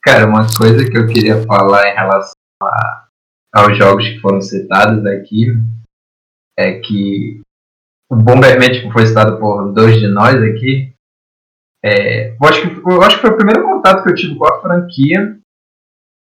cara, 0.04 0.28
uma 0.28 0.46
coisa 0.58 0.84
que 0.90 0.98
eu 0.98 1.08
queria 1.08 1.42
falar 1.44 1.88
em 1.88 1.96
relação 1.96 2.34
a- 2.62 3.08
aos 3.54 3.78
jogos 3.78 4.10
que 4.10 4.20
foram 4.20 4.42
citados 4.42 5.06
aqui 5.06 5.54
é 6.58 6.80
que 6.80 7.42
o 8.10 8.16
Bomberman 8.16 8.70
que 8.70 8.92
foi 8.92 9.08
citado 9.08 9.40
por 9.40 9.72
dois 9.74 10.00
de 10.00 10.08
nós 10.08 10.36
aqui. 10.36 10.94
é, 11.84 12.30
eu, 12.30 12.48
acho 12.48 12.62
que, 12.62 12.90
eu 12.90 13.02
acho 13.02 13.16
que 13.16 13.22
foi 13.22 13.32
o 13.32 13.38
primeiro 13.38 13.64
contato 13.64 14.04
que 14.04 14.10
eu 14.10 14.16
tive 14.16 14.36
com 14.36 14.46
a 14.46 14.62
franquia. 14.62 15.38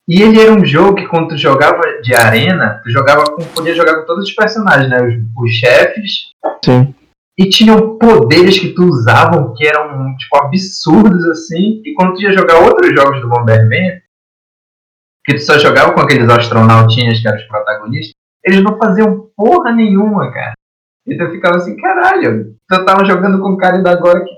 E 0.09 0.23
ele 0.23 0.40
era 0.40 0.52
um 0.52 0.64
jogo 0.64 0.95
que 0.95 1.09
quando 1.09 1.28
tu 1.28 1.37
jogava 1.37 1.80
de 2.00 2.14
arena, 2.14 2.80
tu 2.83 2.90
jogava 2.90 3.25
com, 3.25 3.45
podia 3.47 3.75
jogar 3.75 3.97
com 3.97 4.06
todos 4.06 4.28
os 4.28 4.35
personagens, 4.35 4.88
né? 4.88 5.02
Os, 5.02 5.45
os 5.45 5.50
chefes, 5.52 6.30
Sim. 6.64 6.95
e 7.37 7.49
tinham 7.49 7.99
poderes 7.99 8.56
que 8.56 8.73
tu 8.73 8.85
usavam 8.85 9.52
que 9.54 9.66
eram 9.66 10.16
tipo 10.16 10.37
absurdos 10.37 11.25
assim. 11.26 11.83
E 11.85 11.92
quando 11.95 12.14
tu 12.14 12.23
ia 12.23 12.33
jogar 12.33 12.61
outros 12.61 12.95
jogos 12.95 13.21
do 13.21 13.28
Bomberman, 13.28 14.00
que 15.25 15.35
tu 15.35 15.40
só 15.40 15.59
jogava 15.59 15.92
com 15.92 16.00
aqueles 16.00 16.28
astronautinhas 16.28 17.21
que 17.21 17.26
eram 17.26 17.38
os 17.38 17.45
protagonistas, 17.45 18.14
eles 18.47 18.62
não 18.62 18.79
faziam 18.79 19.29
porra 19.37 19.73
nenhuma, 19.73 20.33
cara. 20.33 20.53
Então 21.07 21.26
eu 21.26 21.33
ficava 21.33 21.57
assim, 21.57 21.76
caralho, 21.76 22.57
tu 22.69 22.85
tava 22.85 23.05
jogando 23.05 23.41
com 23.41 23.50
o 23.50 23.57
cara 23.57 23.76
ainda 23.76 23.91
agora 23.91 24.25
que 24.25 24.31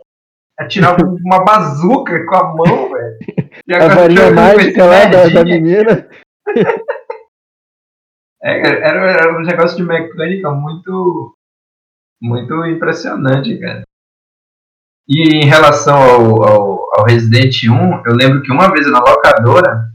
atirava 0.58 0.98
uma 1.24 1.44
bazuca 1.44 2.24
com 2.24 2.36
a 2.36 2.54
mão, 2.54 2.90
velho. 2.90 3.18
E 3.66 3.74
A 3.74 3.76
agora 3.76 3.90
tu 3.90 3.96
varinha 3.96 4.30
mágica 4.32 4.84
lá 4.84 5.04
da, 5.04 5.28
da 5.28 5.44
menina. 5.44 6.08
É, 8.40 8.56
era, 8.60 9.10
era 9.10 9.36
um 9.36 9.42
negócio 9.42 9.76
de 9.76 9.82
mecânica 9.82 10.48
muito, 10.52 11.36
muito 12.22 12.64
impressionante, 12.66 13.58
cara. 13.58 13.82
E 15.08 15.38
em 15.38 15.44
relação 15.44 15.96
ao, 15.96 16.44
ao, 16.44 17.00
ao 17.00 17.04
Resident 17.04 17.64
1, 17.64 18.02
eu 18.06 18.14
lembro 18.14 18.40
que 18.40 18.52
uma 18.52 18.70
vez 18.70 18.88
na 18.88 19.00
locadora, 19.00 19.87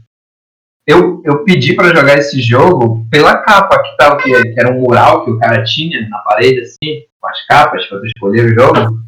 eu, 0.86 1.22
eu 1.24 1.44
pedi 1.44 1.74
para 1.74 1.94
jogar 1.94 2.18
esse 2.18 2.40
jogo 2.40 3.06
pela 3.10 3.38
capa 3.38 3.82
que, 3.82 3.96
tava, 3.96 4.16
que, 4.18 4.30
que 4.30 4.60
era 4.60 4.70
um 4.70 4.80
mural 4.80 5.24
que 5.24 5.30
o 5.30 5.38
cara 5.38 5.64
tinha 5.64 6.06
na 6.08 6.18
parede, 6.18 6.60
assim, 6.60 7.06
com 7.18 7.26
as 7.26 7.46
capas 7.46 7.86
para 7.86 8.00
tu 8.00 8.06
escolher 8.06 8.44
o 8.44 8.54
jogo. 8.54 9.04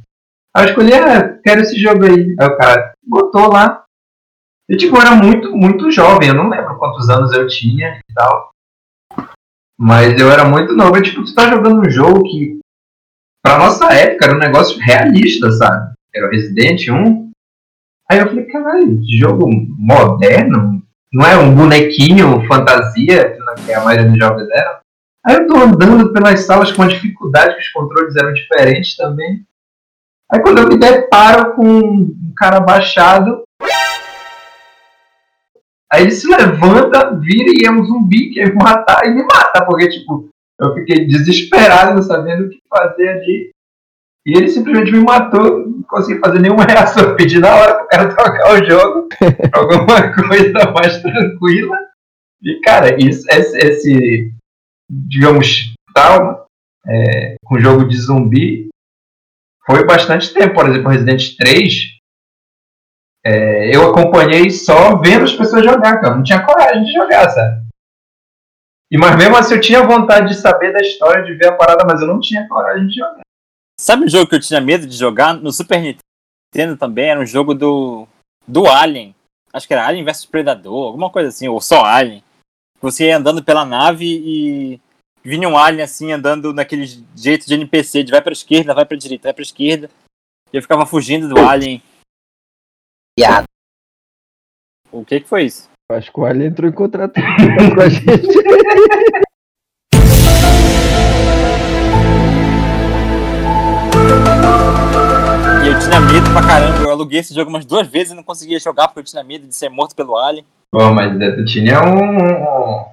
Aí 0.56 0.64
eu 0.64 0.68
escolhi, 0.70 0.94
ah, 0.94 1.38
quero 1.44 1.60
esse 1.60 1.78
jogo 1.78 2.06
aí. 2.06 2.34
Aí 2.40 2.46
o 2.46 2.56
cara 2.56 2.94
botou 3.06 3.52
lá. 3.52 3.84
E 4.68 4.76
tipo, 4.76 4.96
eu 4.96 5.00
era 5.02 5.14
muito, 5.14 5.54
muito 5.54 5.90
jovem, 5.90 6.28
eu 6.28 6.34
não 6.34 6.48
lembro 6.48 6.78
quantos 6.78 7.08
anos 7.10 7.32
eu 7.32 7.46
tinha 7.46 8.00
e 8.08 8.14
tal. 8.14 8.50
Mas 9.78 10.18
eu 10.18 10.30
era 10.30 10.48
muito 10.48 10.74
novo. 10.74 10.96
E, 10.96 11.02
tipo, 11.02 11.22
tu 11.24 11.34
tá 11.34 11.50
jogando 11.50 11.86
um 11.86 11.90
jogo 11.90 12.22
que, 12.22 12.58
pra 13.44 13.58
nossa 13.58 13.92
época, 13.92 14.24
era 14.24 14.34
um 14.34 14.38
negócio 14.38 14.80
realista, 14.80 15.52
sabe? 15.52 15.94
Era 16.14 16.26
o 16.26 16.30
Resident 16.30 16.88
1. 16.88 17.30
Aí 18.10 18.18
eu 18.18 18.28
falei, 18.28 18.46
caralho, 18.46 19.00
jogo 19.18 19.46
moderno? 19.78 20.82
Não 21.12 21.24
é 21.24 21.36
um 21.36 21.54
bonequinho 21.54 22.46
fantasia, 22.46 23.36
que 23.64 23.72
a 23.72 23.84
maioria 23.84 24.10
dos 24.10 24.18
jogos 24.18 24.48
era? 24.50 24.80
Aí 25.24 25.36
eu 25.36 25.46
tô 25.46 25.56
andando 25.56 26.12
pelas 26.12 26.40
salas 26.40 26.72
com 26.72 26.82
a 26.82 26.88
dificuldade 26.88 27.54
que 27.54 27.60
os 27.60 27.68
controles 27.68 28.16
eram 28.16 28.32
diferentes 28.32 28.96
também. 28.96 29.44
Aí 30.30 30.40
quando 30.40 30.58
eu 30.58 30.68
me 30.68 30.76
deparo 30.76 31.54
com 31.54 31.66
um 31.66 32.32
cara 32.36 32.60
baixado, 32.60 33.42
aí 35.92 36.02
ele 36.02 36.10
se 36.10 36.28
levanta, 36.28 37.14
vira 37.16 37.52
e 37.54 37.66
é 37.66 37.70
um 37.70 37.84
zumbi 37.84 38.28
que 38.28 38.34
quer 38.34 38.50
me 38.50 38.56
matar 38.56 39.06
e 39.06 39.10
me 39.10 39.22
mata, 39.22 39.64
porque 39.64 39.88
tipo, 39.88 40.28
eu 40.60 40.74
fiquei 40.74 41.06
desesperado, 41.06 41.94
não 41.94 42.02
sabendo 42.02 42.46
o 42.46 42.50
que 42.50 42.60
fazer 42.68 43.08
ali. 43.08 43.50
E 44.26 44.36
ele 44.36 44.48
simplesmente 44.48 44.90
me 44.90 45.04
matou, 45.04 45.68
não 45.68 45.82
consegui 45.84 46.18
fazer 46.18 46.40
nenhuma 46.40 46.64
reação. 46.64 47.14
Pedi 47.16 47.38
na 47.38 47.54
hora 47.54 47.74
pro 47.76 47.86
cara 47.86 48.08
tocar 48.08 48.54
o 48.54 48.64
jogo, 48.66 49.08
alguma 49.54 50.12
coisa 50.12 50.72
mais 50.72 51.00
tranquila. 51.00 51.78
E 52.42 52.60
cara, 52.60 53.00
isso, 53.00 53.24
esse, 53.30 53.56
esse 53.56 54.32
digamos, 54.90 55.72
tal, 55.94 56.46
é, 56.84 57.36
com 57.44 57.60
jogo 57.60 57.86
de 57.86 57.96
zumbi, 57.96 58.68
foi 59.64 59.86
bastante 59.86 60.34
tempo. 60.34 60.54
Por 60.54 60.68
exemplo, 60.68 60.90
Resident 60.90 61.36
3, 61.36 61.96
é, 63.24 63.76
eu 63.76 63.88
acompanhei 63.88 64.50
só 64.50 64.96
vendo 64.96 65.24
as 65.24 65.34
pessoas 65.34 65.64
jogar, 65.64 66.00
cara. 66.00 66.16
Não 66.16 66.24
tinha 66.24 66.44
coragem 66.44 66.84
de 66.84 66.92
jogar, 66.92 67.28
sabe? 67.30 67.64
E 68.90 68.98
mas 68.98 69.16
mesmo 69.16 69.36
assim 69.36 69.54
eu 69.54 69.60
tinha 69.60 69.86
vontade 69.86 70.28
de 70.28 70.34
saber 70.34 70.72
da 70.72 70.80
história, 70.80 71.24
de 71.24 71.34
ver 71.34 71.48
a 71.48 71.56
parada, 71.56 71.84
mas 71.88 72.00
eu 72.00 72.08
não 72.08 72.20
tinha 72.20 72.46
coragem 72.48 72.88
de 72.88 72.94
jogar. 72.94 73.25
Sabe 73.86 74.04
um 74.04 74.08
jogo 74.08 74.28
que 74.28 74.34
eu 74.34 74.40
tinha 74.40 74.60
medo 74.60 74.84
de 74.84 74.96
jogar? 74.96 75.34
No 75.34 75.52
Super 75.52 75.80
Nintendo 75.80 76.76
também, 76.76 77.04
era 77.08 77.20
um 77.20 77.24
jogo 77.24 77.54
do, 77.54 78.08
do 78.44 78.66
Alien. 78.66 79.14
Acho 79.52 79.68
que 79.68 79.72
era 79.72 79.86
Alien 79.86 80.04
vs 80.04 80.26
Predador, 80.26 80.88
alguma 80.88 81.08
coisa 81.08 81.28
assim, 81.28 81.46
ou 81.46 81.60
só 81.60 81.84
Alien. 81.84 82.20
Você 82.80 83.06
ia 83.06 83.16
andando 83.16 83.44
pela 83.44 83.64
nave 83.64 84.04
e 84.04 84.80
vinha 85.22 85.48
um 85.48 85.56
alien 85.56 85.84
assim, 85.84 86.10
andando 86.10 86.52
naquele 86.52 86.84
jeito 87.14 87.46
de 87.46 87.54
NPC, 87.54 88.02
de 88.02 88.10
vai 88.10 88.20
pra 88.20 88.32
esquerda, 88.32 88.74
vai 88.74 88.84
pra 88.84 88.96
direita, 88.96 89.28
vai 89.28 89.34
pra 89.34 89.42
esquerda. 89.42 89.88
E 90.52 90.56
eu 90.56 90.62
ficava 90.62 90.84
fugindo 90.84 91.28
do 91.28 91.38
alien. 91.38 91.80
Piada. 93.16 93.46
O 94.90 95.04
que 95.04 95.20
que 95.20 95.28
foi 95.28 95.44
isso? 95.44 95.70
Acho 95.92 96.12
que 96.12 96.18
o 96.18 96.24
alien 96.24 96.48
entrou 96.48 96.68
em 96.68 96.74
contato 96.74 97.14
com 97.72 97.80
a 97.80 97.88
gente. 97.88 98.26
Tinha 105.86 106.00
medo 106.00 106.32
pra 106.32 106.42
caramba. 106.42 106.78
Eu 106.82 106.90
aluguei 106.90 107.20
esse 107.20 107.32
jogo 107.32 107.48
umas 107.48 107.64
duas 107.64 107.86
vezes 107.86 108.12
e 108.12 108.16
não 108.16 108.22
conseguia 108.24 108.58
jogar 108.58 108.88
porque 108.88 109.00
eu 109.00 109.04
tinha 109.04 109.22
medo 109.22 109.46
de 109.46 109.54
ser 109.54 109.68
morto 109.68 109.94
pelo 109.94 110.16
alien. 110.16 110.44
Pô, 110.70 110.92
mas 110.92 111.16
tu 111.36 111.44
tinha 111.44 111.80
um, 111.82 112.84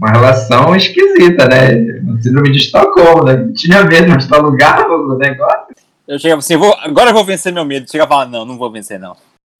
uma 0.00 0.10
relação 0.10 0.74
esquisita, 0.74 1.46
né? 1.46 2.00
Um 2.02 2.20
síndrome 2.20 2.50
de 2.50 2.58
Estocolmo, 2.58 3.24
né? 3.24 3.52
Tinha 3.54 3.84
medo, 3.84 4.08
mas 4.08 4.26
tu 4.26 4.34
alugava 4.34 4.88
o 4.88 5.18
negócio. 5.18 5.74
Eu 6.08 6.18
chegava 6.18 6.38
assim, 6.38 6.56
vou, 6.56 6.74
agora 6.80 7.10
eu 7.10 7.14
vou 7.14 7.24
vencer 7.24 7.52
meu 7.52 7.64
medo. 7.64 7.90
Chegava 7.90 8.08
e 8.08 8.12
falava, 8.12 8.30
não, 8.30 8.44
não 8.46 8.56
vou 8.56 8.72
vencer 8.72 8.98
não. 8.98 9.14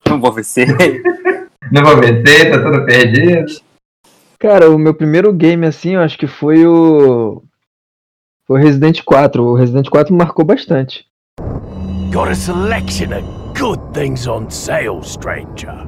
Não 0.07 0.19
vou 0.19 0.31
vencer. 0.31 0.67
Não 1.71 1.83
vou 1.85 1.95
vencer, 1.95 2.51
tá 2.51 2.61
tudo 2.61 2.83
perdido. 2.83 3.45
Cara, 4.37 4.69
o 4.69 4.77
meu 4.77 4.93
primeiro 4.93 5.31
game, 5.31 5.65
assim, 5.65 5.91
eu 5.91 6.01
acho 6.01 6.17
que 6.17 6.27
foi 6.27 6.65
o. 6.65 7.41
Foi 8.45 8.59
o 8.59 8.61
Resident 8.61 9.01
4. 9.05 9.41
O 9.41 9.55
Resident 9.55 9.87
4 9.87 10.11
me 10.11 10.17
marcou 10.17 10.43
bastante. 10.43 11.05
Got 12.11 12.29
a 12.29 12.35
selection 12.35 13.13
of 13.13 13.23
good 13.57 13.79
things 13.93 14.27
on 14.27 14.49
sale, 14.49 15.01
stranger. 15.01 15.87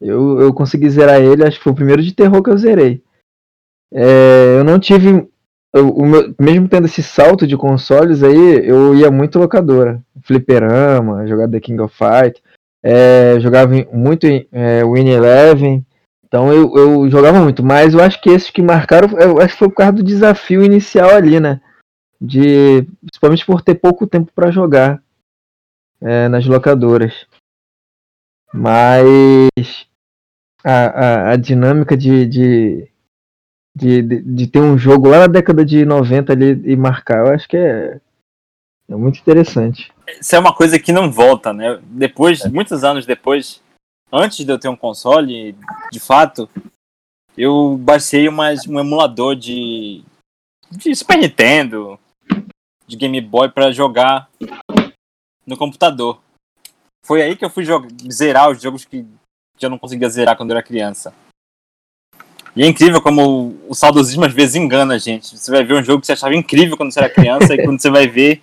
Eu, 0.00 0.40
eu 0.40 0.52
consegui 0.54 0.88
zerar 0.90 1.20
ele, 1.20 1.44
acho 1.44 1.58
que 1.58 1.64
foi 1.64 1.72
o 1.72 1.76
primeiro 1.76 2.02
de 2.02 2.14
terror 2.14 2.42
que 2.42 2.50
eu 2.50 2.56
zerei. 2.56 3.02
É, 3.92 4.56
eu 4.58 4.64
não 4.64 4.78
tive. 4.78 5.26
eu- 5.74 5.94
meu- 5.98 6.34
mesmo 6.40 6.68
tendo 6.68 6.86
esse 6.86 7.02
salto 7.02 7.46
de 7.46 7.56
consoles 7.56 8.22
aí, 8.22 8.66
eu 8.66 8.94
ia 8.94 9.10
muito 9.10 9.38
locadora. 9.38 10.00
Fliperama, 10.22 11.26
jogar 11.26 11.48
The 11.48 11.60
King 11.60 11.80
of 11.82 11.94
Fight. 11.94 12.42
é, 12.82 13.38
jogava 13.40 13.72
muito 13.92 14.26
é, 14.52 14.84
Win 14.84 15.08
Eleven. 15.08 15.84
Então 16.24 16.52
eu, 16.52 16.72
eu 16.76 17.10
jogava 17.10 17.40
muito. 17.40 17.62
Mas 17.64 17.92
eu 17.94 18.00
acho 18.02 18.20
que 18.22 18.30
esses 18.30 18.48
que 18.50 18.62
marcaram, 18.62 19.08
eu 19.18 19.38
acho 19.40 19.54
que 19.54 19.58
foi 19.58 19.68
por 19.68 19.74
causa 19.76 19.92
do 19.94 20.02
desafio 20.04 20.62
inicial 20.64 21.10
ali, 21.10 21.40
né? 21.40 21.60
De, 22.20 22.82
principalmente 23.00 23.44
por 23.44 23.62
ter 23.62 23.74
pouco 23.74 24.06
tempo 24.06 24.32
para 24.34 24.50
jogar 24.50 25.02
é, 26.00 26.28
nas 26.28 26.46
locadoras. 26.46 27.26
Mas 28.52 29.86
a, 30.64 30.72
a, 30.72 31.30
a 31.32 31.36
dinâmica 31.36 31.96
de, 31.96 32.26
de, 32.26 32.88
de, 33.74 34.02
de, 34.02 34.46
ter 34.46 34.60
um 34.60 34.78
jogo 34.78 35.08
lá 35.08 35.20
na 35.20 35.26
década 35.26 35.64
de 35.64 35.84
90 35.84 36.32
ali 36.32 36.62
e 36.64 36.76
marcar, 36.76 37.26
eu 37.26 37.34
acho 37.34 37.46
que 37.48 37.56
é, 37.56 38.00
é 38.88 38.94
muito 38.94 39.18
interessante. 39.18 39.92
Isso 40.20 40.34
é 40.34 40.38
uma 40.38 40.54
coisa 40.54 40.78
que 40.78 40.92
não 40.92 41.10
volta, 41.10 41.52
né? 41.52 41.78
Depois, 41.82 42.44
muitos 42.46 42.84
anos 42.84 43.04
depois, 43.04 43.62
antes 44.12 44.44
de 44.44 44.50
eu 44.50 44.58
ter 44.58 44.68
um 44.68 44.76
console, 44.76 45.56
de 45.92 46.00
fato, 46.00 46.48
eu 47.36 47.76
baixei 47.76 48.28
umas, 48.28 48.66
um 48.66 48.78
emulador 48.80 49.36
de, 49.36 50.02
de 50.70 50.94
Super 50.94 51.18
Nintendo, 51.18 51.98
de 52.86 52.96
Game 52.96 53.20
Boy 53.20 53.48
pra 53.48 53.72
jogar 53.72 54.28
no 55.46 55.56
computador. 55.56 56.20
Foi 57.04 57.22
aí 57.22 57.36
que 57.36 57.44
eu 57.44 57.50
fui 57.50 57.64
zerar 58.10 58.50
os 58.50 58.60
jogos 58.60 58.84
que, 58.84 59.06
eu 59.60 59.70
não 59.70 59.78
conseguia 59.78 60.08
zerar 60.08 60.36
quando 60.36 60.50
eu 60.50 60.56
era 60.56 60.66
criança. 60.66 61.14
E 62.54 62.62
é 62.62 62.66
incrível 62.66 63.02
como 63.02 63.54
o, 63.68 63.74
saudosismo 63.74 64.24
às 64.24 64.32
vezes 64.32 64.56
engana 64.56 64.94
a 64.94 64.98
gente. 64.98 65.36
Você 65.36 65.50
vai 65.50 65.62
ver 65.62 65.74
um 65.74 65.84
jogo 65.84 66.00
que 66.00 66.06
você 66.06 66.12
achava 66.12 66.34
incrível 66.34 66.76
quando 66.76 66.92
você 66.92 67.00
era 67.00 67.10
criança 67.10 67.54
e 67.54 67.64
quando 67.64 67.80
você 67.80 67.90
vai 67.90 68.08
ver 68.08 68.42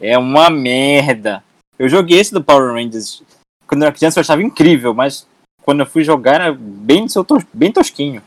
é 0.00 0.18
uma 0.18 0.50
merda. 0.50 1.44
Eu 1.78 1.88
joguei 1.88 2.18
esse 2.18 2.32
do 2.32 2.42
Power 2.42 2.72
Rangers. 2.72 3.22
Quando 3.66 3.82
eu 3.82 3.86
era 3.86 3.96
criança 3.96 4.18
eu 4.18 4.22
achava 4.22 4.42
incrível, 4.42 4.94
mas 4.94 5.26
quando 5.62 5.80
eu 5.80 5.86
fui 5.86 6.02
jogar 6.02 6.34
era 6.34 6.52
bem, 6.52 7.06
bem 7.52 7.72
tosquinho. 7.72 8.22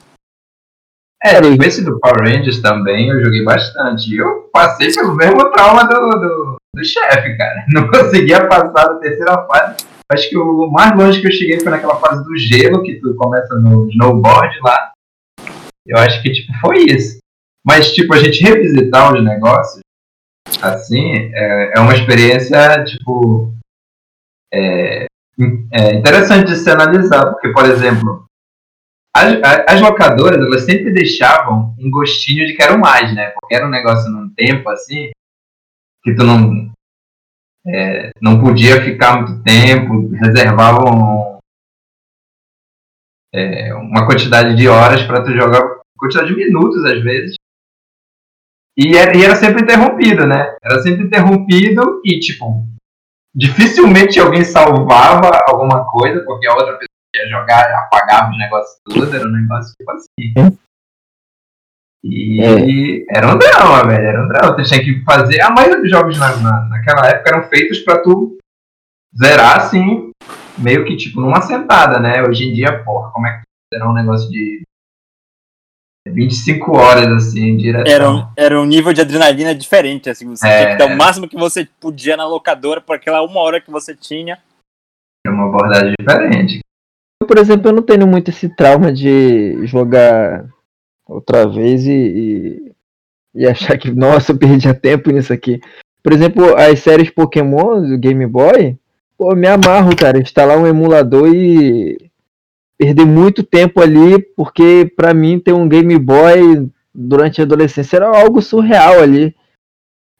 É, 1.24 1.42
tipo, 1.42 1.64
esse 1.64 1.84
do 1.84 2.00
Power 2.00 2.22
Rangers 2.22 2.62
também 2.62 3.10
eu 3.10 3.24
joguei 3.24 3.44
bastante. 3.44 4.16
Eu 4.16 4.50
passei 4.54 4.92
pelo 4.94 5.16
mesmo 5.16 5.52
trauma 5.52 5.84
do, 5.86 6.10
do, 6.12 6.58
do 6.76 6.86
chefe, 6.86 7.36
cara. 7.36 7.66
Não 7.74 7.88
conseguia 7.90 8.48
passar 8.48 8.88
da 8.88 8.96
terceira 9.00 9.46
fase. 9.46 9.86
Acho 10.10 10.30
que 10.30 10.38
o 10.38 10.70
mais 10.72 10.96
longe 10.96 11.20
que 11.20 11.28
eu 11.28 11.32
cheguei 11.32 11.60
foi 11.60 11.72
naquela 11.72 12.00
fase 12.00 12.24
do 12.24 12.38
gelo, 12.38 12.84
que 12.84 12.96
tu 12.96 13.14
começa 13.16 13.56
no 13.56 13.90
snowboard 13.90 14.58
lá. 14.62 14.92
Eu 15.86 15.98
acho 15.98 16.22
que 16.22 16.32
tipo, 16.32 16.54
foi 16.60 16.84
isso. 16.84 17.18
Mas 17.66 17.94
tipo, 17.94 18.14
a 18.14 18.18
gente 18.18 18.42
revisitar 18.42 19.14
os 19.14 19.24
negócios, 19.24 19.82
assim, 20.62 21.32
é, 21.34 21.74
é 21.76 21.80
uma 21.82 21.94
experiência, 21.94 22.84
tipo, 22.86 23.52
é, 24.54 25.06
é 25.74 25.94
interessante 25.96 26.48
de 26.48 26.56
se 26.56 26.70
analisar. 26.70 27.26
Porque, 27.32 27.50
por 27.50 27.66
exemplo, 27.66 28.27
as, 29.18 29.64
as 29.68 29.82
locadoras, 29.82 30.40
elas 30.40 30.64
sempre 30.64 30.92
deixavam 30.92 31.76
um 31.80 31.90
gostinho 31.90 32.46
de 32.46 32.56
quero 32.56 32.80
mais, 32.80 33.14
né? 33.16 33.32
Porque 33.32 33.56
era 33.56 33.66
um 33.66 33.72
negócio 33.72 34.10
num 34.12 34.30
tempo 34.30 34.70
assim, 34.70 35.10
que 36.04 36.14
tu 36.14 36.24
não, 36.24 36.72
é, 37.66 38.12
não 38.22 38.40
podia 38.40 38.84
ficar 38.84 39.22
muito 39.22 39.42
tempo, 39.44 40.10
reservavam 40.10 41.40
é, 43.34 43.74
uma 43.74 44.06
quantidade 44.06 44.56
de 44.56 44.68
horas 44.68 45.04
para 45.04 45.24
tu 45.24 45.32
jogar, 45.34 45.62
quantidade 45.98 46.28
de 46.28 46.36
minutos 46.36 46.84
às 46.86 47.02
vezes. 47.02 47.36
E 48.78 48.96
era, 48.96 49.18
e 49.18 49.24
era 49.24 49.36
sempre 49.36 49.64
interrompido, 49.64 50.28
né? 50.28 50.56
Era 50.64 50.80
sempre 50.82 51.04
interrompido 51.04 52.00
e, 52.06 52.20
tipo, 52.20 52.64
dificilmente 53.34 54.20
alguém 54.20 54.44
salvava 54.44 55.32
alguma 55.48 55.84
coisa, 55.90 56.24
porque 56.24 56.48
a 56.48 56.54
outra 56.54 56.78
pessoa 56.78 56.97
ia 57.18 57.28
jogar, 57.30 57.70
apagava 57.84 58.32
os 58.32 58.38
negócios 58.38 58.78
tudo, 58.86 59.16
era 59.16 59.28
um 59.28 59.32
negócio 59.32 59.74
tipo 59.78 59.92
assim. 59.92 60.58
E 62.04 63.06
era 63.10 63.28
um 63.34 63.38
drama, 63.38 63.86
velho. 63.88 64.06
Era 64.08 64.24
um 64.24 64.28
drama. 64.28 64.56
Tu 64.56 64.64
tinha 64.64 64.84
que 64.84 65.04
fazer. 65.04 65.42
A 65.42 65.50
maioria 65.50 65.82
dos 65.82 65.90
jogos 65.90 66.18
na, 66.18 66.36
na- 66.38 66.66
naquela 66.70 67.08
época 67.08 67.30
eram 67.30 67.50
feitos 67.50 67.80
pra 67.80 68.02
tu 68.02 68.38
zerar 69.18 69.58
assim, 69.58 70.12
meio 70.58 70.86
que 70.86 70.96
tipo 70.96 71.20
numa 71.20 71.42
sentada, 71.42 72.00
né? 72.00 72.22
Hoje 72.24 72.46
em 72.46 72.54
dia, 72.54 72.84
porra, 72.84 73.12
como 73.12 73.28
é 73.28 73.38
que 73.40 73.44
será 73.74 73.90
um 73.90 73.94
negócio 73.94 74.30
de 74.30 74.62
25 76.08 76.78
horas 76.78 77.08
assim, 77.12 77.58
direto. 77.58 77.90
Era 77.90 78.10
um, 78.10 78.32
era 78.38 78.62
um 78.62 78.66
nível 78.66 78.94
de 78.94 79.02
adrenalina 79.02 79.54
diferente, 79.54 80.10
assim, 80.10 80.30
você 80.30 80.48
É. 80.48 80.58
tinha 80.66 80.72
que 80.78 80.78
dar 80.78 80.94
o 80.94 80.98
máximo 80.98 81.28
que 81.28 81.36
você 81.36 81.66
podia 81.82 82.16
na 82.16 82.26
locadora 82.26 82.80
por 82.80 82.96
aquela 82.96 83.22
uma 83.24 83.42
hora 83.42 83.60
que 83.60 83.70
você 83.70 83.94
tinha. 83.94 84.40
Era 85.26 85.36
uma 85.36 85.48
abordagem 85.50 85.94
diferente. 86.00 86.60
Por 87.28 87.38
exemplo, 87.38 87.70
eu 87.70 87.74
não 87.74 87.82
tenho 87.82 88.08
muito 88.08 88.30
esse 88.30 88.50
trauma 88.50 88.92
de 88.92 89.66
jogar 89.66 90.48
outra 91.06 91.48
vez 91.48 91.86
e, 91.86 91.92
e, 91.92 92.72
e 93.36 93.48
achar 93.48 93.78
que, 93.78 93.92
nossa, 93.92 94.32
eu 94.32 94.38
perdi 94.38 94.74
tempo 94.74 95.12
nisso 95.12 95.34
aqui. 95.34 95.60
Por 96.02 96.14
exemplo, 96.14 96.56
as 96.56 96.80
séries 96.80 97.10
Pokémon 97.10 97.82
do 97.82 97.98
Game 97.98 98.26
Boy, 98.26 98.78
pô, 99.18 99.36
me 99.36 99.48
amarro, 99.48 99.96
cara, 99.96 100.20
instalar 100.20 100.58
um 100.58 100.66
emulador 100.66 101.28
e 101.34 102.10
perder 102.78 103.06
muito 103.06 103.44
tempo 103.44 103.82
ali, 103.82 104.20
porque 104.36 104.92
pra 104.96 105.14
mim 105.14 105.40
ter 105.40 105.54
um 105.54 105.68
Game 105.68 105.98
Boy 105.98 106.70
durante 106.94 107.42
a 107.42 107.44
adolescência 107.44 107.98
era 107.98 108.08
algo 108.08 108.42
surreal 108.42 109.02
ali. 109.02 109.36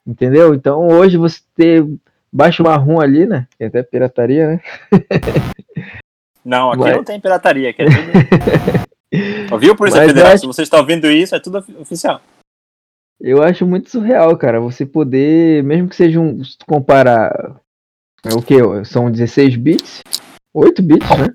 Entendeu? 0.06 0.54
Então 0.54 0.88
hoje 0.88 1.16
você 1.16 1.40
ter 1.54 1.86
baixa 2.32 2.62
uma 2.62 2.76
ROM 2.76 3.00
ali, 3.00 3.26
né? 3.26 3.46
Que 3.56 3.64
é 3.64 3.66
até 3.68 3.82
pirataria, 3.82 4.48
né? 4.48 4.60
Não, 6.48 6.70
aqui 6.70 6.80
Mas- 6.80 6.96
não 6.96 7.04
tem 7.04 7.20
pirataria, 7.20 7.68
aqui 7.68 7.82
é 7.82 7.84
tudo. 7.84 9.52
Ouviu, 9.52 9.76
Polícia 9.76 10.00
Mas 10.00 10.08
Federal? 10.08 10.32
eu 10.32 10.38
Se 10.38 10.46
você 10.46 10.62
está 10.62 10.78
ouvindo 10.78 11.10
isso, 11.10 11.34
é 11.34 11.40
tudo 11.40 11.58
ofi- 11.58 11.76
oficial. 11.78 12.22
Eu 13.20 13.42
acho 13.42 13.66
muito 13.66 13.90
surreal, 13.90 14.34
cara. 14.38 14.58
Você 14.60 14.86
poder, 14.86 15.62
mesmo 15.62 15.88
que 15.90 15.96
seja 15.96 16.18
um. 16.18 16.42
Se 16.42 16.56
tu 16.56 16.64
comparar. 16.64 17.60
É 18.24 18.32
o 18.34 18.40
que? 18.40 18.56
São 18.86 19.10
16 19.10 19.56
bits? 19.56 20.00
8 20.54 20.80
bits, 20.82 21.08
né? 21.18 21.34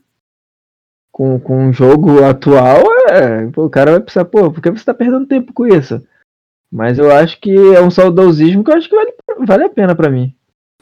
Com, 1.11 1.39
com 1.39 1.67
um 1.67 1.71
jogo 1.73 2.23
atual, 2.23 2.81
é. 3.07 3.45
Pô, 3.51 3.65
o 3.65 3.69
cara 3.69 3.91
vai 3.91 3.99
pensar, 4.01 4.25
pô, 4.25 4.49
por 4.51 4.61
que 4.61 4.71
você 4.71 4.83
tá 4.83 4.93
perdendo 4.95 5.27
tempo 5.27 5.53
com 5.53 5.67
isso? 5.67 6.01
Mas 6.71 6.97
eu 6.97 7.11
acho 7.11 7.39
que 7.39 7.51
é 7.55 7.79
um 7.81 7.91
saudosismo 7.91 8.63
que 8.63 8.71
eu 8.71 8.75
acho 8.75 8.89
que 8.89 8.95
vale, 8.95 9.13
vale 9.45 9.63
a 9.65 9.69
pena 9.69 9.93
pra 9.95 10.09
mim. 10.09 10.35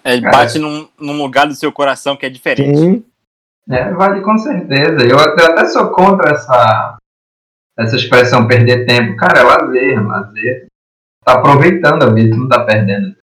É, 0.05 0.19
bate 0.21 0.57
num, 0.57 0.87
num 0.97 1.17
lugar 1.21 1.47
do 1.47 1.53
seu 1.53 1.71
coração 1.71 2.15
que 2.15 2.25
é 2.25 2.29
diferente. 2.29 2.77
Sim. 2.79 3.03
É, 3.69 3.91
vale 3.93 4.21
com 4.21 4.37
certeza. 4.37 5.05
Eu 5.07 5.19
até, 5.19 5.43
eu 5.43 5.51
até 5.51 5.65
sou 5.65 5.91
contra 5.91 6.31
essa, 6.31 6.97
essa 7.77 7.95
expressão 7.95 8.47
perder 8.47 8.85
tempo. 8.85 9.15
Cara, 9.17 9.39
é 9.39 9.43
lazer, 9.43 10.07
lazer. 10.07 10.67
Tá 11.23 11.33
aproveitando 11.33 12.03
a 12.03 12.09
vida, 12.13 12.35
tu 12.35 12.39
não 12.41 12.49
tá 12.49 12.65
perdendo. 12.65 13.15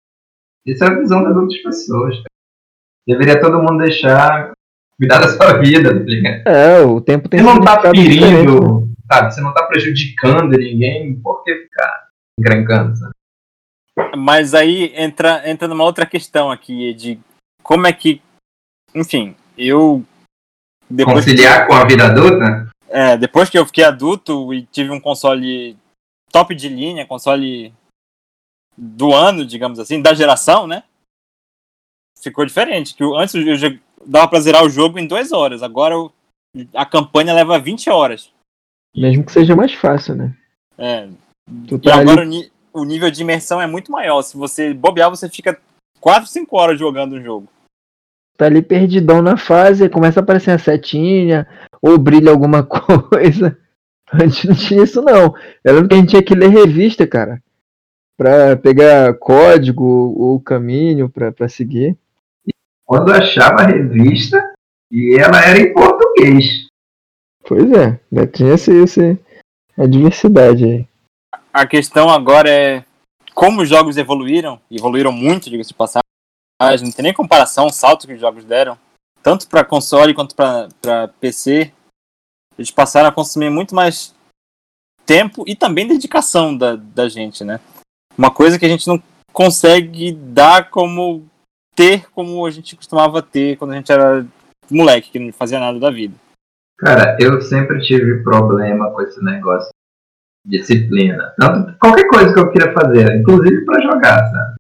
Isso 0.67 0.85
é 0.85 0.89
a 0.89 0.95
visão 0.95 1.23
das 1.23 1.37
outras 1.37 1.63
pessoas. 1.63 2.17
cara. 2.17 2.27
Deveria 3.07 3.41
todo 3.41 3.63
mundo 3.63 3.79
deixar 3.79 4.53
cuidar 4.99 5.21
da 5.21 5.29
sua 5.29 5.59
vida, 5.59 5.95
tá 5.95 6.05
ligado? 6.05 6.49
É, 6.49 6.81
o 6.81 7.01
tempo 7.01 7.29
tem 7.29 7.41
Você 7.41 7.47
não 7.47 7.61
tá 7.61 7.81
ferindo, 7.81 8.89
sabe? 9.11 9.35
Você 9.35 9.41
não 9.41 9.55
tá 9.55 9.63
prejudicando 9.65 10.57
ninguém, 10.57 11.15
por 11.21 11.45
que 11.45 11.55
ficar 11.55 12.09
encrencando, 12.39 12.97
sabe? 12.97 13.13
Mas 14.17 14.55
aí 14.55 14.93
entra, 14.95 15.49
entra 15.49 15.69
numa 15.69 15.85
outra 15.85 16.05
questão 16.05 16.51
aqui 16.51 16.93
de 16.93 17.19
como 17.63 17.87
é 17.87 17.93
que. 17.93 18.21
Enfim, 18.95 19.35
eu. 19.57 20.05
Depois 20.89 21.25
que- 21.25 21.31
Conciliar 21.33 21.67
com 21.67 21.75
a 21.75 21.85
vida 21.85 22.07
adulta? 22.07 22.71
É, 22.89 23.17
depois 23.17 23.51
que 23.51 23.59
eu 23.59 23.67
fiquei 23.67 23.85
adulto 23.85 24.55
e 24.55 24.65
tive 24.67 24.91
um 24.91 25.01
console 25.01 25.77
top 26.33 26.55
de 26.55 26.69
linha, 26.69 27.07
console 27.07 27.73
do 28.77 29.13
ano, 29.13 29.45
digamos 29.45 29.79
assim, 29.79 30.01
da 30.01 30.15
geração, 30.15 30.67
né? 30.67 30.85
Ficou 32.21 32.45
diferente. 32.47 32.95
Que 32.95 33.05
antes 33.17 33.35
eu 33.35 33.57
já 33.57 33.69
dava 34.07 34.29
pra 34.29 34.41
zerar 34.41 34.65
o 34.65 34.71
jogo 34.71 34.99
em 34.99 35.07
duas 35.07 35.33
horas, 35.33 35.63
agora 35.63 35.95
eu- 35.95 36.13
a 36.75 36.87
campanha 36.87 37.35
leva 37.35 37.59
20 37.59 37.91
horas. 37.91 38.31
Mesmo 38.97 39.25
que 39.25 39.33
seja 39.33 39.55
mais 39.57 39.73
fácil, 39.75 40.15
né? 40.15 40.35
É, 40.79 41.09
Tu 41.69 41.75
e 41.77 41.81
tá 41.81 42.01
agora 42.01 42.23
ali, 42.23 42.29
o, 42.39 42.41
ni- 42.43 42.53
o 42.73 42.85
nível 42.85 43.11
de 43.11 43.23
imersão 43.23 43.61
é 43.61 43.67
muito 43.67 43.91
maior. 43.93 44.23
Se 44.23 44.37
você 44.37 44.73
bobear, 44.73 45.11
você 45.11 45.29
fica 45.29 45.61
4, 46.01 46.27
5 46.29 46.57
horas 46.57 46.79
jogando 46.79 47.15
o 47.15 47.23
jogo. 47.23 47.49
Tá 48.37 48.47
ali 48.47 48.63
perdidão 48.63 49.23
na 49.23 49.37
fase, 49.37 49.89
começa 49.89 50.21
a 50.21 50.23
aparecer 50.23 50.51
a 50.51 50.59
setinha, 50.59 51.47
ou 51.81 51.99
brilha 51.99 52.31
alguma 52.31 52.63
coisa. 52.65 53.57
Antes 54.13 54.45
não 54.45 54.55
tinha 54.55 54.85
isso 54.85 55.03
não. 55.03 55.35
Eu 55.65 55.75
lembro 55.75 55.89
que 55.89 55.95
a 55.95 55.99
gente 55.99 56.11
tinha 56.11 56.23
que 56.23 56.35
ler 56.35 56.49
revista, 56.49 57.07
cara. 57.07 57.43
Pra 58.17 58.57
pegar 58.57 59.15
código 59.15 59.85
ou 59.85 60.41
caminho 60.41 61.09
pra, 61.09 61.33
pra 61.33 61.49
seguir. 61.49 61.97
Quando 62.85 63.09
eu 63.09 63.17
achava 63.17 63.63
a 63.63 63.67
revista, 63.67 64.55
e 64.91 65.19
ela 65.19 65.45
era 65.45 65.59
em 65.59 65.73
português. 65.73 66.69
Pois 67.47 67.71
é, 67.73 68.01
ainda 68.11 68.27
tinha 68.27 68.55
esse, 68.55 68.73
esse, 68.73 69.19
a 69.77 69.87
diversidade 69.87 70.65
aí. 70.65 70.89
A 71.53 71.67
questão 71.67 72.09
agora 72.09 72.49
é 72.49 72.85
como 73.35 73.63
os 73.63 73.69
jogos 73.69 73.97
evoluíram, 73.97 74.61
evoluíram 74.71 75.13
muito, 75.13 75.51
diga-se 75.51 75.69
de 75.69 75.75
passagem. 75.75 76.07
Não 76.61 76.91
tem 76.91 77.03
nem 77.03 77.15
comparação 77.15 77.67
o 77.67 77.73
salto 77.73 78.07
que 78.07 78.15
os 78.15 78.21
jogos 78.21 78.45
deram, 78.45 78.79
tanto 79.23 79.49
para 79.49 79.65
console 79.65 80.15
quanto 80.15 80.35
para 80.35 81.09
PC. 81.21 81.73
Eles 82.59 82.71
passaram 82.71 83.09
a 83.09 83.13
consumir 83.13 83.51
muito 83.51 83.75
mais 83.75 84.15
tempo 85.05 85.45
e 85.47 85.55
também 85.55 85.87
dedicação 85.87 86.57
da, 86.57 86.77
da 86.77 87.09
gente, 87.09 87.45
né? 87.45 87.61
Uma 88.17 88.31
coisa 88.31 88.59
que 88.59 88.65
a 88.65 88.69
gente 88.69 88.87
não 88.89 89.03
consegue 89.33 90.13
dar 90.13 90.71
como 90.71 91.29
ter 91.75 92.09
como 92.11 92.47
a 92.47 92.51
gente 92.51 92.75
costumava 92.75 93.21
ter 93.21 93.57
quando 93.59 93.73
a 93.73 93.77
gente 93.77 93.93
era 93.93 94.27
moleque, 94.71 95.11
que 95.11 95.19
não 95.19 95.33
fazia 95.33 95.61
nada 95.61 95.79
da 95.79 95.91
vida. 95.91 96.15
Cara, 96.79 97.17
eu 97.21 97.41
sempre 97.43 97.81
tive 97.83 98.23
problema 98.23 98.91
com 98.91 99.03
esse 99.03 99.23
negócio 99.23 99.71
de 100.45 100.59
disciplina. 100.59 101.35
Tanto 101.39 101.79
qualquer 101.79 102.09
coisa 102.09 102.33
que 102.33 102.41
eu 102.41 102.51
queira 102.51 102.73
fazer, 102.73 103.21
inclusive 103.21 103.65
pra 103.65 103.83
jogar, 103.83 104.31
sabe? 104.31 104.56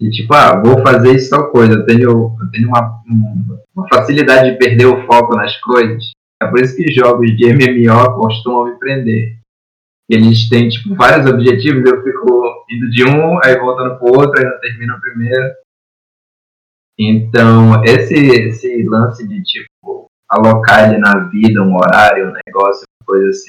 E 0.00 0.08
tipo, 0.10 0.32
ah, 0.34 0.60
vou 0.60 0.80
fazer 0.82 1.14
isso 1.14 1.30
tal 1.30 1.50
coisa. 1.50 1.74
Eu 1.74 1.86
tenho, 1.86 2.08
eu 2.10 2.50
tenho 2.52 2.68
uma, 2.68 3.02
um- 3.06 3.58
uma 3.76 3.86
facilidade 3.88 4.50
de 4.52 4.58
perder 4.58 4.86
o 4.86 5.06
foco 5.06 5.36
nas 5.36 5.56
coisas. 5.60 6.10
É 6.42 6.46
por 6.46 6.58
isso 6.60 6.74
que 6.74 6.90
jogos 6.92 7.36
de 7.36 7.52
MMO 7.52 8.14
costumam 8.16 8.64
me 8.64 8.78
prender. 8.78 9.36
Eles 10.10 10.48
têm, 10.48 10.68
tipo, 10.68 10.94
vários 10.96 11.30
objetivos, 11.30 11.88
eu 11.88 12.02
fico 12.02 12.64
indo 12.70 12.90
de 12.90 13.04
um, 13.04 13.38
aí 13.44 13.56
voltando 13.58 13.96
pro 13.98 14.08
outro, 14.20 14.40
aí 14.40 14.44
não 14.44 14.58
termino 14.60 14.96
o 14.96 15.00
primeiro. 15.00 15.54
Então, 16.98 17.82
esse, 17.84 18.14
esse 18.14 18.82
lance 18.84 19.26
de, 19.26 19.42
tipo, 19.42 20.06
alocar 20.28 20.88
ele 20.90 20.98
na 20.98 21.28
vida, 21.28 21.62
um 21.62 21.74
horário, 21.76 22.28
um 22.28 22.32
negócio, 22.46 22.82
coisa 23.04 23.28
assim. 23.30 23.48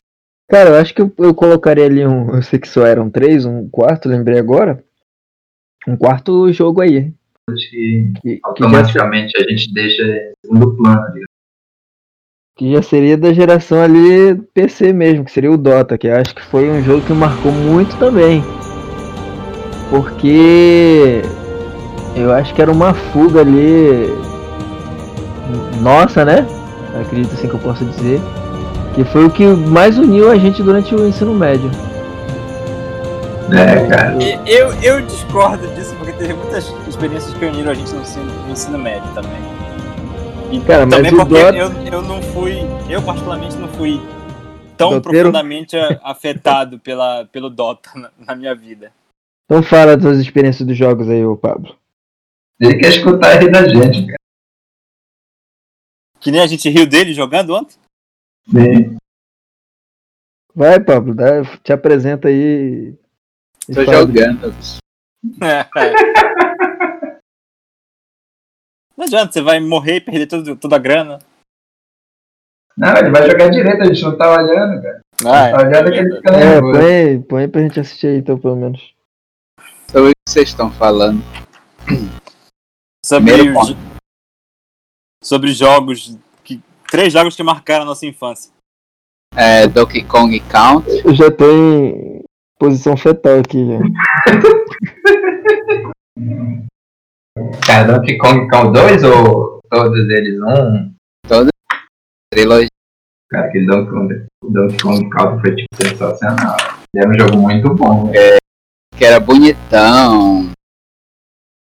Cara, 0.50 0.70
eu 0.72 0.76
acho 0.76 0.94
que 0.94 1.02
eu, 1.02 1.12
eu 1.18 1.34
colocaria 1.34 1.86
ali 1.86 2.06
um. 2.06 2.36
Eu 2.36 2.42
sei 2.42 2.60
que 2.60 2.68
só 2.68 2.86
eram 2.86 3.10
três, 3.10 3.46
um 3.46 3.70
quarto, 3.70 4.08
lembrei 4.10 4.38
agora. 4.38 4.84
Um 5.88 5.96
quarto 5.96 6.52
jogo 6.54 6.82
aí. 6.82 7.12
Que 7.48 7.56
Que, 7.56 8.14
que, 8.22 8.34
já, 8.36 8.40
automaticamente 8.44 9.34
a 9.38 9.50
gente 9.50 9.74
deixa 9.74 10.04
em 10.04 10.34
segundo 10.46 10.76
plano. 10.78 11.02
digamos. 11.08 11.26
que 12.56 12.72
já 12.72 12.82
seria 12.82 13.18
da 13.18 13.34
geração 13.34 13.82
ali 13.82 14.36
PC 14.54 14.94
mesmo, 14.94 15.26
que 15.26 15.32
seria 15.32 15.52
o 15.52 15.58
Dota, 15.58 15.98
que 15.98 16.08
eu 16.08 16.16
acho 16.16 16.36
que 16.36 16.44
foi 16.46 16.70
um 16.70 16.84
jogo 16.84 17.06
que 17.06 17.14
marcou 17.14 17.52
muito 17.52 17.98
também. 17.98 18.44
Porque 19.90 21.22
eu 22.16 22.32
acho 22.32 22.54
que 22.54 22.62
era 22.62 22.72
uma 22.72 22.94
fuga 22.94 23.42
ali. 23.42 24.08
Nossa, 25.82 26.24
né? 26.24 26.48
Acredito 27.02 27.34
assim 27.34 27.48
que 27.48 27.56
eu 27.56 27.60
posso 27.60 27.84
dizer. 27.86 28.22
Que 28.94 29.04
foi 29.06 29.26
o 29.26 29.32
que 29.32 29.46
mais 29.46 29.98
uniu 29.98 30.30
a 30.30 30.38
gente 30.38 30.62
durante 30.62 30.94
o 30.94 31.08
ensino 31.08 31.34
médio. 31.34 31.72
É, 33.54 33.88
cara. 33.90 34.24
E- 34.24 34.40
Eu, 34.50 34.74
eu 34.82 35.02
discordo 35.06 35.68
disso, 35.76 35.96
porque 35.98 36.14
teve 36.14 36.34
muitas 36.34 36.68
experiências 36.88 37.34
que 37.34 37.46
uniram 37.46 37.72
a 37.72 37.74
gente 37.74 37.92
no 37.94 38.02
ensino, 38.02 38.26
no 38.46 38.52
ensino 38.52 38.78
médio 38.78 39.14
também. 39.14 39.42
E 40.52 40.60
Cara, 40.66 40.86
mas 40.86 40.96
também 40.96 41.12
porque 41.16 41.34
Dota- 41.34 41.58
eu, 41.58 41.72
eu 41.94 42.02
não 42.02 42.22
fui, 42.22 42.58
eu 42.90 43.02
particularmente 43.02 43.56
não 43.58 43.68
fui 43.70 44.00
tão 44.78 44.92
Doteiro? 44.92 45.30
profundamente 45.32 45.78
a- 45.78 46.00
afetado 46.04 46.80
pela, 46.80 47.26
pelo 47.26 47.50
Dota 47.50 47.90
na, 47.96 48.12
na 48.20 48.36
minha 48.36 48.54
vida. 48.56 48.92
Então 49.46 49.62
fala 49.64 49.96
das 49.96 50.04
suas 50.04 50.20
experiências 50.20 50.68
dos 50.68 50.78
jogos 50.78 51.10
aí, 51.10 51.26
ô 51.26 51.36
Pablo. 51.38 51.78
Ele 52.60 52.78
quer 52.78 52.90
escutar 52.90 53.42
rir 53.42 53.50
da 53.52 53.68
gente, 53.68 54.06
cara. 54.06 54.18
Que 56.20 56.32
nem 56.32 56.42
a 56.42 56.48
gente 56.48 56.70
riu 56.70 56.86
dele 56.86 57.14
jogando 57.14 57.56
ontem. 57.56 57.76
Sim. 58.50 58.98
Vai, 60.54 60.80
Pablo, 60.80 61.16
dá- 61.16 61.44
te 61.64 61.72
apresenta 61.74 62.28
aí. 62.28 62.94
E 63.72 63.76
Tô 63.76 63.86
fala. 63.86 63.98
jogando. 63.98 64.54
Não 68.98 69.06
adianta, 69.06 69.32
você 69.32 69.42
vai 69.42 69.60
morrer 69.60 69.96
e 69.98 70.02
perder 70.02 70.28
tudo, 70.28 70.56
toda 70.56 70.76
a 70.76 70.80
grana. 70.80 71.20
Não, 72.78 72.96
ele 72.98 73.10
vai 73.10 73.30
jogar 73.30 73.50
direito, 73.50 73.82
a 73.82 73.86
gente 73.86 74.02
não 74.04 74.18
tá 74.18 74.32
olhando, 74.32 74.82
cara. 74.82 75.02
Ah, 75.26 75.48
é, 75.50 75.56
Olhando 75.56 75.92
que 75.92 75.98
ele 75.98 76.16
fica 76.18 76.32
É, 76.32 76.62
põe, 76.62 77.22
põe 77.22 77.50
pra 77.50 77.62
gente 77.62 77.80
assistir 77.80 78.08
aí, 78.08 78.18
então, 78.18 78.38
pelo 78.40 78.56
menos. 78.56 78.94
Sobre 79.90 80.10
o 80.10 80.12
que 80.12 80.32
vocês 80.32 80.50
estão 80.50 80.72
falando. 80.72 81.22
sobre, 83.06 83.34
os- 83.52 83.76
sobre 85.24 85.52
jogos 85.54 86.18
que 86.44 86.62
três 86.90 87.12
jogos 87.14 87.36
que 87.36 87.44
marcaram 87.44 87.84
a 87.84 87.86
nossa 87.88 88.06
infância. 88.06 88.52
É, 89.36 89.68
Donkey 89.68 90.04
Kong 90.06 90.40
Count. 90.42 90.88
Eu 91.06 91.14
já 91.14 91.30
tô 91.32 91.46
em 91.52 92.11
posição 92.62 92.96
fetal 92.96 93.40
aqui, 93.40 93.66
já. 93.66 93.80
Cara, 97.66 97.94
Donkey 97.94 98.20
Kong 98.20 98.48
Count 98.50 98.74
2 98.74 99.04
ou 99.04 99.60
todos 99.68 100.08
eles? 100.10 100.40
Um. 100.42 100.94
Trilogia. 102.32 102.68
Cara, 103.32 103.48
aquele 103.48 103.66
Donkey 103.66 103.90
Kong, 103.90 104.28
Donkey 104.44 104.78
Kong 104.78 105.10
Country 105.10 105.42
foi 105.42 105.56
tipo 105.56 105.76
sensacional. 105.76 106.56
Era 106.96 107.10
um 107.10 107.20
jogo 107.20 107.38
muito 107.38 107.74
bom. 107.74 108.12
que 108.96 109.04
era 109.04 109.20
bonitão, 109.20 110.52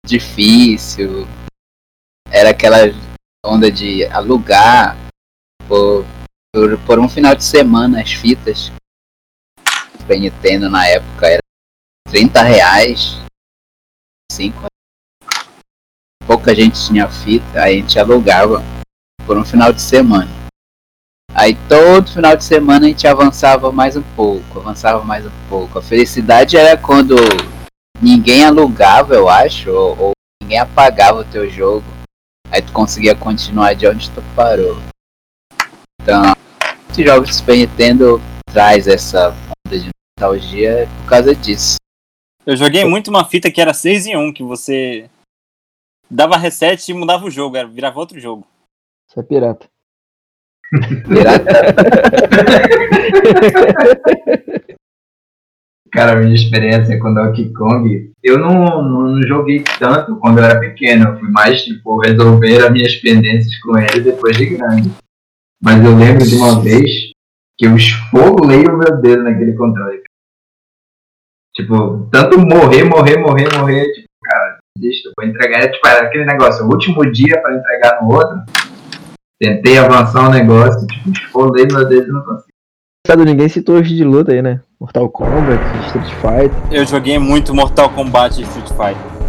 difícil, 0.06 1.26
era 2.30 2.50
aquela 2.50 2.80
onda 3.46 3.72
de 3.72 4.04
alugar 4.08 4.98
por, 5.66 6.04
por, 6.54 6.78
por 6.80 7.00
um 7.00 7.08
final 7.08 7.34
de 7.36 7.46
semana 7.46 8.02
as 8.02 8.12
fitas. 8.12 8.70
Super 10.10 10.19
Nintendo 10.19 10.72
na 10.72 10.88
época 10.88 11.28
era 11.28 11.41
30 12.10 12.41
reais, 12.41 13.19
5 14.32 14.65
Pouca 16.26 16.56
gente 16.56 16.84
tinha 16.84 17.08
fita, 17.08 17.62
aí 17.62 17.78
a 17.78 17.82
gente 17.82 18.00
alugava 18.00 18.63
por 19.24 19.38
um 19.38 19.45
final 19.45 19.72
de 19.72 19.80
semana. 19.80 20.28
Aí 21.32 21.56
todo 21.67 22.12
final 22.12 22.36
de 22.36 22.43
semana 22.43 22.88
a 22.88 22.89
gente 22.89 23.06
avançava 23.06 23.72
mais 23.72 23.95
um 23.95 24.02
pouco, 24.15 24.60
avançava 24.60 25.04
mais 25.04 25.28
um 25.28 25.48
pouco. 25.48 25.78
A 25.78 25.82
felicidade 25.82 26.58
era 26.58 26.76
quando 26.76 27.15
ninguém 28.02 28.43
alugava, 28.43 29.13
eu 29.13 29.30
acho, 29.30 29.69
ou, 29.69 29.95
ou 30.00 30.12
ninguém 30.41 30.58
apagava 30.58 31.19
o 31.19 31.26
teu 31.26 31.48
jogo. 31.48 31.86
Aí 32.50 32.63
tu 32.63 32.74
conseguia 32.74 33.13
continuar 33.13 33.76
de 33.76 33.86
onde 33.86 34.10
tu 34.10 34.24
parou. 34.36 34.76
Então, 36.02 36.34
esses 36.89 37.06
jogos 37.06 37.30
de 37.30 37.36
Super 37.36 37.58
Nintendo 37.58 38.19
traz 38.52 38.88
essa 38.88 39.30
onda 39.67 39.78
de 39.78 39.99
nostalgia 40.19 40.88
por 41.01 41.10
causa 41.10 41.34
disso. 41.34 41.77
Eu 42.45 42.58
joguei 42.58 42.84
muito 42.84 43.10
uma 43.10 43.25
fita 43.25 43.49
que 43.49 43.62
era 43.62 43.73
6 43.73 44.08
em 44.08 44.17
1, 44.17 44.34
que 44.34 44.43
você 44.43 45.10
dava 46.10 46.38
reset 46.38 46.89
e 46.89 46.93
mudava 46.93 47.25
o 47.25 47.32
jogo, 47.32 47.55
era, 47.55 47.67
virava 47.67 47.99
outro 47.99 48.19
jogo. 48.19 48.45
Isso 49.10 49.19
é 49.19 49.23
pirata. 49.23 49.67
Pirata, 51.08 51.45
Cara, 55.91 56.12
a 56.12 56.15
minha 56.17 56.36
experiência 56.36 56.99
com 56.99 57.15
Donkey 57.15 57.51
Kong, 57.51 58.13
eu 58.23 58.38
não, 58.38 58.84
não, 58.84 59.08
não 59.08 59.23
joguei 59.23 59.63
tanto 59.79 60.17
quando 60.17 60.38
eu 60.38 60.43
era 60.43 60.60
pequeno. 60.60 61.10
Eu 61.10 61.19
fui 61.19 61.32
mais, 61.32 61.63
tipo, 61.63 61.97
resolver 61.97 62.63
as 62.63 62.71
minhas 62.71 62.95
pendências 62.97 63.60
com 63.60 63.75
ele 63.75 64.01
depois 64.01 64.38
de 64.38 64.55
grande. 64.55 64.91
Mas 65.60 65.84
eu 65.84 65.97
lembro 65.97 66.23
de 66.23 66.36
uma 66.36 66.62
vez 66.62 66.91
que 67.58 67.65
eu 67.65 67.75
esfolei 67.75 68.67
o 68.67 68.77
meu 68.77 69.01
dedo 69.01 69.23
naquele 69.23 69.53
controle. 69.53 70.03
Tipo, 71.60 72.08
tanto 72.10 72.39
morrer, 72.39 72.86
morrer, 72.86 73.17
morrer, 73.17 73.50
morrer, 73.58 73.91
tipo, 73.91 74.08
cara, 74.24 74.60
deixa, 74.78 75.10
eu 75.10 75.12
vou 75.17 75.28
entregar. 75.30 75.69
Tipo, 75.69 75.86
era 75.89 76.06
aquele 76.08 76.24
negócio, 76.24 76.65
o 76.65 76.69
último 76.69 77.12
dia 77.12 77.38
pra 77.41 77.54
entregar 77.54 78.02
no 78.02 78.13
outro. 78.13 78.38
Tentei 79.41 79.78
avançar 79.78 80.30
o 80.30 80.32
negócio, 80.32 80.88
tipo, 80.88 81.10
esfolei 81.12 81.67
meu 81.69 81.86
dedo 81.86 82.08
e 82.08 82.12
não 82.13 82.22
consegui. 82.22 82.48
Sabe, 83.06 83.26
ninguém 83.26 83.50
citou 83.50 83.76
hoje 83.76 83.93
de 83.93 84.06
luta 84.06 84.32
aí, 84.32 84.41
né? 84.41 84.62
Mortal 84.80 85.10
Kombat, 85.10 85.62
Street 85.88 86.10
Fighter. 86.22 86.52
Eu 86.72 86.86
joguei 86.86 87.19
muito 87.19 87.54
Mortal 87.54 87.89
Kombat 87.89 88.39
e 88.39 88.43
Street 88.45 88.69
Fighter. 88.69 89.19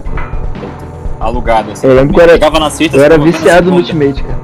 Alugado, 1.18 1.72
assim. 1.72 1.88
Eu 1.88 1.94
lembro 1.94 2.14
que 2.14 2.20
eu 2.20 2.24
era- 2.24 2.60
nas 2.60 2.78
fitas, 2.78 2.96
Eu 2.96 3.04
era 3.04 3.18
na 3.18 3.24
viciado 3.24 3.70
no. 3.72 3.76
Ultimate, 3.76 4.22
cara. 4.22 4.38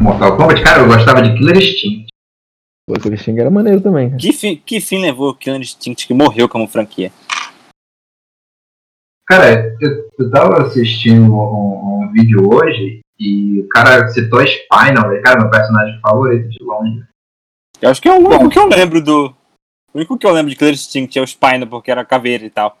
Mortal 0.00 0.36
Kombat, 0.36 0.62
cara, 0.62 0.80
eu 0.80 0.86
gostava 0.88 1.22
de 1.22 1.32
Killer 1.34 1.56
Instinct. 1.56 1.99
Pô, 2.90 2.96
aquele 2.96 3.16
Sting 3.16 3.38
era 3.38 3.50
maneiro 3.50 3.80
também, 3.80 4.08
cara. 4.08 4.20
Que 4.20 4.32
fim, 4.32 4.56
que 4.56 4.80
fim 4.80 5.00
levou 5.00 5.30
o 5.30 5.34
Killer 5.34 5.60
Instinct 5.60 6.08
que 6.08 6.12
morreu 6.12 6.48
como 6.48 6.66
franquia? 6.66 7.12
Cara, 9.28 9.76
eu, 9.80 10.10
eu 10.18 10.30
tava 10.32 10.66
assistindo 10.66 11.32
um, 11.32 12.02
um 12.02 12.12
vídeo 12.12 12.52
hoje 12.52 12.98
e 13.16 13.60
o 13.60 13.68
cara 13.68 14.08
citou 14.08 14.44
Spinal, 14.44 15.14
e, 15.14 15.22
cara, 15.22 15.38
meu 15.38 15.48
personagem 15.48 16.00
favorito 16.00 16.48
de 16.48 16.64
longe. 16.64 17.04
Eu 17.80 17.90
acho 17.90 18.02
que 18.02 18.08
é 18.08 18.12
o 18.12 18.26
único 18.26 18.50
que 18.50 18.58
eu 18.58 18.66
lembro 18.66 19.00
do. 19.00 19.26
O 19.94 19.98
único 19.98 20.18
que 20.18 20.26
eu 20.26 20.32
lembro 20.32 20.50
de 20.50 20.56
Killer 20.56 20.74
Instinct 20.74 21.16
é 21.16 21.22
o 21.22 21.26
Spina, 21.26 21.64
porque 21.68 21.92
era 21.92 22.04
caveira 22.04 22.44
e 22.44 22.50
tal. 22.50 22.76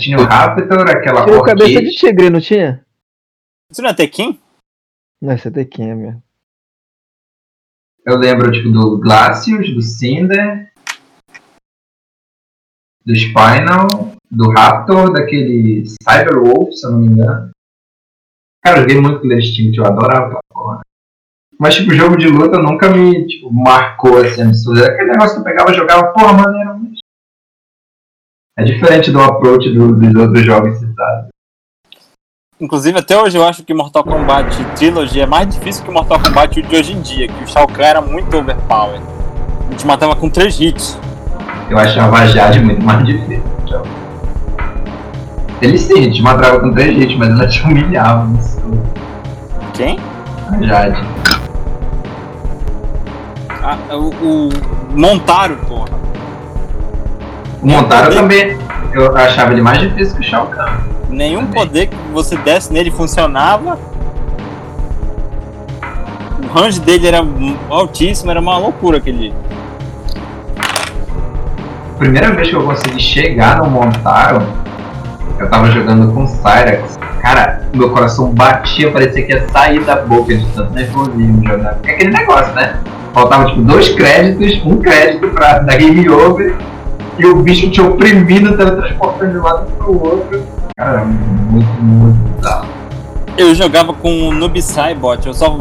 Tinha 0.00 0.18
o 0.18 0.24
Raptor, 0.24 0.90
aquela 0.90 1.24
Tinha 1.24 1.38
o 1.38 1.44
cabeça 1.44 1.80
de 1.80 1.92
tigre, 1.92 2.30
não 2.30 2.40
tinha? 2.40 2.84
Isso 3.70 3.80
não 3.80 3.90
é 3.90 3.94
Tekken? 3.94 4.40
Não, 5.22 5.34
esse 5.34 5.46
é 5.46 5.50
Tekken 5.52 5.94
mesmo. 5.94 6.22
Eu 8.08 8.16
lembro 8.16 8.50
tipo, 8.50 8.70
do 8.70 8.98
Glacius, 8.98 9.74
do 9.74 9.82
Cinder, 9.82 10.72
do 13.04 13.14
Spinal, 13.14 14.14
do 14.30 14.50
Raptor, 14.50 15.12
daquele 15.12 15.84
Cyberwolf, 16.02 16.72
se 16.72 16.86
eu 16.86 16.92
não 16.92 17.00
me 17.00 17.06
engano. 17.08 17.50
Cara, 18.64 18.78
eu 18.78 18.82
joguei 18.82 19.00
muito 19.00 19.20
Killer 19.20 19.38
Instinct, 19.38 19.76
eu 19.78 19.84
adorava 19.86 20.40
porra. 20.50 20.80
Mas, 21.60 21.74
tipo, 21.74 21.92
jogo 21.92 22.16
de 22.16 22.28
luta 22.28 22.58
nunca 22.58 22.88
me, 22.88 23.26
tipo, 23.26 23.52
marcou, 23.52 24.18
assim, 24.18 24.42
absurdo. 24.42 24.84
Aquele 24.84 25.10
negócio 25.12 25.34
que 25.34 25.40
eu 25.40 25.44
pegava 25.44 25.70
e 25.70 25.74
jogava, 25.74 26.12
porra, 26.12 26.32
maneiro. 26.32 26.78
É 28.58 28.64
diferente 28.64 29.10
do 29.10 29.20
approach 29.20 29.68
do- 29.72 29.94
dos 29.94 30.14
outros 30.14 30.44
jogos 30.44 30.78
citados. 30.78 31.28
Inclusive, 32.60 32.98
até 32.98 33.16
hoje 33.16 33.36
eu 33.38 33.46
acho 33.46 33.62
que 33.62 33.72
Mortal 33.72 34.02
Kombat 34.02 34.64
Trilogy 34.76 35.20
é 35.20 35.26
mais 35.26 35.46
difícil 35.48 35.84
que 35.84 35.90
Mortal 35.92 36.18
Kombat 36.18 36.60
de 36.60 36.76
hoje 36.76 36.92
em 36.92 37.00
dia, 37.00 37.28
que 37.28 37.44
o 37.44 37.46
Shao 37.46 37.68
Kahn 37.68 37.84
era 37.84 38.00
muito 38.00 38.36
overpowered. 38.36 39.02
A 39.68 39.70
gente 39.70 39.86
matava 39.86 40.16
com 40.16 40.28
três 40.28 40.58
hits. 40.60 40.98
Eu 41.70 41.78
achava 41.78 42.16
a 42.18 42.26
Jade 42.26 42.58
muito 42.60 42.82
mais 42.84 43.04
difícil. 43.06 43.42
então. 43.64 43.82
Ele 45.62 45.78
sim, 45.78 45.98
a 45.98 46.02
gente 46.02 46.20
matava 46.22 46.58
com 46.58 46.72
três 46.72 46.98
hits, 47.00 47.16
mas 47.16 47.30
ela 47.30 47.46
te 47.46 47.62
humilhava. 47.62 48.28
Isso. 48.40 48.58
Quem? 49.74 49.98
A 50.50 50.60
Jade. 50.62 51.04
Ah, 53.62 53.76
o, 53.94 54.10
o 54.24 54.48
Montaro, 54.98 55.56
porra. 55.68 55.90
O 57.62 57.66
Montaro 57.68 58.06
poder- 58.06 58.16
também, 58.16 58.58
eu 58.94 59.16
achava 59.16 59.52
ele 59.52 59.60
mais 59.62 59.78
difícil 59.78 60.14
que 60.16 60.20
o 60.22 60.24
Shao 60.24 60.46
Kahn. 60.46 60.78
Nenhum 61.08 61.46
Também. 61.46 61.54
poder 61.54 61.86
que 61.86 61.96
você 62.12 62.36
desse 62.36 62.72
nele 62.72 62.90
funcionava. 62.90 63.78
O 66.42 66.58
range 66.58 66.80
dele 66.80 67.06
era 67.06 67.26
altíssimo, 67.68 68.30
era 68.30 68.40
uma 68.40 68.56
loucura 68.58 68.98
aquele. 68.98 69.32
A 71.94 71.98
primeira 71.98 72.30
vez 72.32 72.48
que 72.48 72.54
eu 72.54 72.64
consegui 72.64 73.00
chegar 73.00 73.58
no 73.58 73.70
Montaro, 73.70 74.46
eu 75.38 75.50
tava 75.50 75.70
jogando 75.70 76.12
com 76.12 76.24
o 76.24 76.28
Cyrax. 76.28 76.98
Cara, 77.20 77.62
meu 77.74 77.90
coração 77.90 78.30
batia, 78.30 78.90
parecia 78.92 79.26
que 79.26 79.32
ia 79.32 79.48
sair 79.48 79.80
da 79.80 79.96
boca 79.96 80.34
de 80.34 80.46
tanto 80.52 80.72
nervosismo. 80.72 81.42
Porque 81.42 81.90
é 81.90 81.94
aquele 81.94 82.10
negócio, 82.10 82.54
né? 82.54 82.78
Faltava 83.12 83.46
tipo 83.46 83.62
dois 83.62 83.88
créditos, 83.88 84.64
um 84.64 84.78
crédito 84.78 85.28
pra 85.28 85.58
dar 85.58 85.76
game 85.76 86.08
over, 86.08 86.56
e 87.18 87.26
o 87.26 87.42
bicho 87.42 87.68
te 87.70 87.80
oprimindo, 87.80 88.56
teletransportando 88.56 89.32
de 89.32 89.38
um 89.38 89.42
lado 89.42 89.66
pro 89.72 90.00
outro. 90.00 90.57
Cara, 90.78 91.04
muito, 91.04 91.68
muito 91.82 92.36
bizarro. 92.36 92.68
Eu 93.36 93.52
jogava 93.52 93.92
com 93.92 94.28
o 94.28 94.32
Noob 94.32 94.62
Saibot, 94.62 95.26
eu 95.26 95.34
só. 95.34 95.58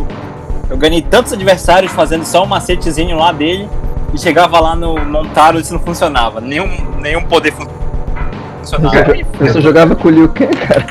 Eu 0.69 0.77
ganhei 0.77 1.01
tantos 1.01 1.33
adversários 1.33 1.91
fazendo 1.91 2.23
só 2.23 2.43
um 2.43 2.45
macetezinho 2.45 3.17
lá 3.17 3.31
dele 3.31 3.67
e 4.13 4.17
chegava 4.19 4.59
lá 4.59 4.75
no 4.75 4.93
Montaro 5.05 5.57
e 5.57 5.61
isso 5.61 5.73
não 5.73 5.79
funcionava. 5.79 6.39
Nenhum, 6.39 6.67
nenhum 7.01 7.23
poder 7.23 7.51
fun- 7.51 7.63
Eu 7.65 8.59
funcionava. 8.59 9.05
só, 9.05 9.43
eu 9.45 9.53
só 9.53 9.59
jogava 9.61 9.95
com 9.95 10.07
o 10.07 10.11
Liu 10.11 10.29
Kang, 10.29 10.55
cara. 10.55 10.85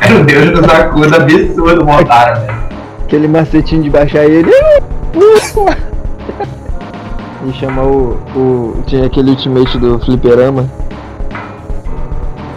Era 0.00 0.14
o 0.20 0.24
deus 0.24 0.50
do 0.60 0.66
Zacuda 0.66 1.16
absurdo, 1.18 1.84
Montaro, 1.84 2.40
velho. 2.40 2.58
Aquele 3.04 3.28
macetinho 3.28 3.82
de 3.84 3.90
baixar 3.90 4.24
ele. 4.24 4.50
E 7.46 7.52
chamar 7.52 7.84
o, 7.84 8.18
o. 8.34 8.82
Tinha 8.88 9.06
aquele 9.06 9.30
ultimate 9.30 9.78
do 9.78 10.00
Fliperama. 10.00 10.68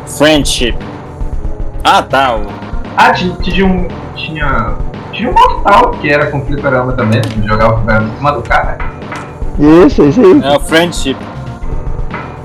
Friendship. 0.08 0.76
Ah 1.84 2.04
tá, 2.04 2.36
o 2.36 2.48
Ah, 2.96 3.12
tinha, 3.12 3.36
tinha 3.38 3.66
um. 3.66 3.88
Tinha. 4.16 4.76
Tinha 5.12 5.30
um 5.30 5.34
mortal 5.34 5.92
que 5.92 6.10
era 6.10 6.30
com 6.32 6.46
fliperama 6.46 6.94
também, 6.94 7.22
que 7.22 7.46
jogava 7.46 7.78
fliperama 7.78 8.08
em 8.08 8.16
cima 8.18 8.32
do 8.32 8.42
cara. 8.44 8.78
Isso, 9.86 10.04
isso 10.04 10.22
aí. 10.22 10.42
é 10.44 10.58
o 10.58 10.60
Friendship. 10.60 11.18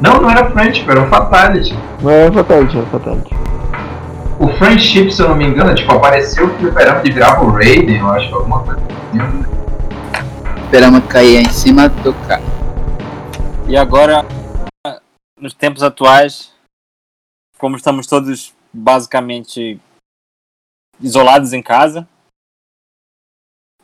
Não, 0.01 0.21
não 0.21 0.31
era 0.31 0.51
Friendship, 0.51 0.91
era 0.91 1.01
um 1.01 1.09
Fatality. 1.09 1.79
Não 2.03 2.11
era 2.11 2.33
Fatality, 2.33 2.79
era 2.79 2.87
Fatality. 2.87 3.35
O 4.39 4.49
Friendship, 4.59 5.11
se 5.11 5.23
eu 5.23 5.29
não 5.29 5.37
me 5.37 5.47
engano, 5.47 5.75
tipo, 5.75 5.93
apareceu 5.93 6.47
o 6.47 6.51
fliperama 6.57 7.01
e 7.05 7.11
virava 7.11 7.45
o 7.45 7.51
Raiden, 7.51 7.99
eu 7.99 8.09
acho, 8.11 8.35
alguma 8.35 8.61
coisa 8.61 8.81
assim. 8.81 9.45
fliperama 10.61 11.01
caía 11.03 11.41
em 11.41 11.49
cima 11.51 11.89
do 11.89 12.13
carro. 12.27 12.45
E 13.69 13.77
agora, 13.77 14.25
nos 15.41 15.55
tempos 15.55 15.83
atuais, 15.83 16.53
como 17.59 17.77
estamos 17.77 18.07
todos 18.07 18.53
basicamente 18.77 19.81
isolados 21.01 21.53
em 21.53 21.63
casa, 21.63 22.07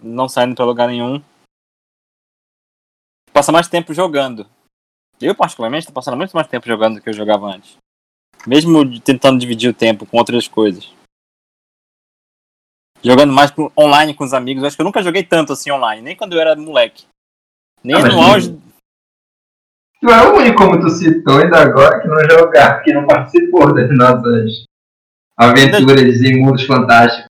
não 0.00 0.28
saindo 0.28 0.54
para 0.54 0.64
lugar 0.64 0.88
nenhum, 0.88 1.22
passa 3.32 3.50
mais 3.50 3.68
tempo 3.68 3.94
jogando. 3.94 4.46
Eu, 5.20 5.34
particularmente, 5.34 5.82
estou 5.82 5.94
passando 5.94 6.16
muito 6.16 6.32
mais 6.32 6.46
tempo 6.48 6.66
jogando 6.66 6.96
do 6.96 7.00
que 7.00 7.08
eu 7.08 7.14
jogava 7.14 7.46
antes. 7.46 7.76
Mesmo 8.46 9.00
tentando 9.00 9.38
dividir 9.38 9.70
o 9.70 9.74
tempo 9.74 10.04
com 10.04 10.18
outras 10.18 10.48
coisas. 10.48 10.92
Jogando 13.02 13.32
mais 13.32 13.52
online 13.78 14.14
com 14.14 14.24
os 14.24 14.34
amigos. 14.34 14.62
Eu 14.62 14.66
acho 14.66 14.76
que 14.76 14.82
eu 14.82 14.86
nunca 14.86 15.02
joguei 15.02 15.24
tanto 15.24 15.52
assim 15.52 15.70
online, 15.70 16.02
nem 16.02 16.16
quando 16.16 16.34
eu 16.34 16.40
era 16.40 16.56
moleque. 16.56 17.06
Nem 17.82 17.96
Ah, 17.96 18.08
no 18.08 18.20
auge. 18.20 18.60
Tu 20.00 20.10
é 20.10 20.28
o 20.28 20.36
único, 20.36 20.58
como 20.58 20.80
tu 20.80 20.90
citou 20.90 21.38
ainda 21.38 21.60
agora, 21.60 22.00
que 22.00 22.08
não 22.08 22.18
jogava, 22.28 22.82
que 22.82 22.92
não 22.92 23.06
participou 23.06 23.72
das 23.72 23.96
nossas 23.96 24.64
aventuras 25.36 26.20
em 26.22 26.40
mundos 26.40 26.64
fantásticos. 26.64 27.26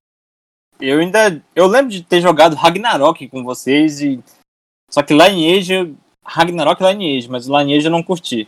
Eu 0.79 0.99
ainda. 0.99 1.41
Eu 1.55 1.67
lembro 1.67 1.91
de 1.91 2.03
ter 2.03 2.21
jogado 2.21 2.55
Ragnarok 2.55 3.27
com 3.29 3.43
vocês 3.43 4.01
e. 4.01 4.23
Só 4.89 5.01
que 5.01 5.13
Lineage. 5.13 5.95
Ragnarok 6.25 6.81
e 6.81 6.87
Lineage, 6.87 7.29
mas 7.29 7.47
Lineage 7.47 7.85
eu 7.85 7.91
não 7.91 8.01
curti. 8.01 8.47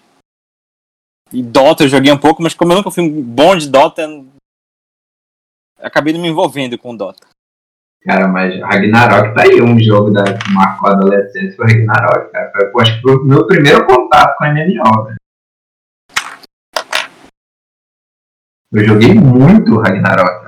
E 1.31 1.43
Dota 1.43 1.83
eu 1.83 1.89
joguei 1.89 2.11
um 2.11 2.17
pouco, 2.17 2.41
mas 2.41 2.53
como 2.53 2.71
eu 2.71 2.77
nunca 2.77 2.91
fui 2.91 3.09
bom 3.09 3.55
de 3.55 3.69
Dota, 3.69 4.07
acabei 5.79 6.13
não 6.13 6.21
me 6.21 6.29
envolvendo 6.29 6.77
com 6.77 6.95
Dota. 6.95 7.27
Cara, 8.03 8.27
mas 8.27 8.59
Ragnarok 8.61 9.33
tá 9.33 9.41
aí, 9.41 9.59
um 9.61 9.79
jogo 9.79 10.11
da, 10.11 10.23
que 10.37 10.53
marcou 10.53 10.89
a 10.89 10.93
adolescência 10.93 11.55
foi 11.55 11.67
Ragnarok, 11.67 12.31
cara. 12.31 12.51
Foi, 12.51 12.69
pô, 12.69 12.81
acho 12.81 12.95
que 12.95 13.01
foi 13.01 13.15
o 13.15 13.23
meu 13.23 13.47
primeiro 13.47 13.85
contato 13.87 14.37
com 14.37 14.45
MMO, 14.45 15.05
velho. 15.05 15.17
Eu 18.77 18.83
joguei 18.83 19.13
muito 19.13 19.79
Ragnarok. 19.79 20.47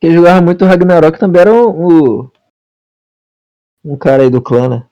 Quem 0.00 0.14
jogava 0.14 0.40
muito 0.40 0.64
Ragnarok 0.64 1.18
também 1.18 1.42
era 1.42 1.52
o. 1.52 2.32
Um 3.84 3.98
cara 3.98 4.22
aí 4.22 4.30
do 4.30 4.40
clã, 4.40 4.70
né? 4.70 4.88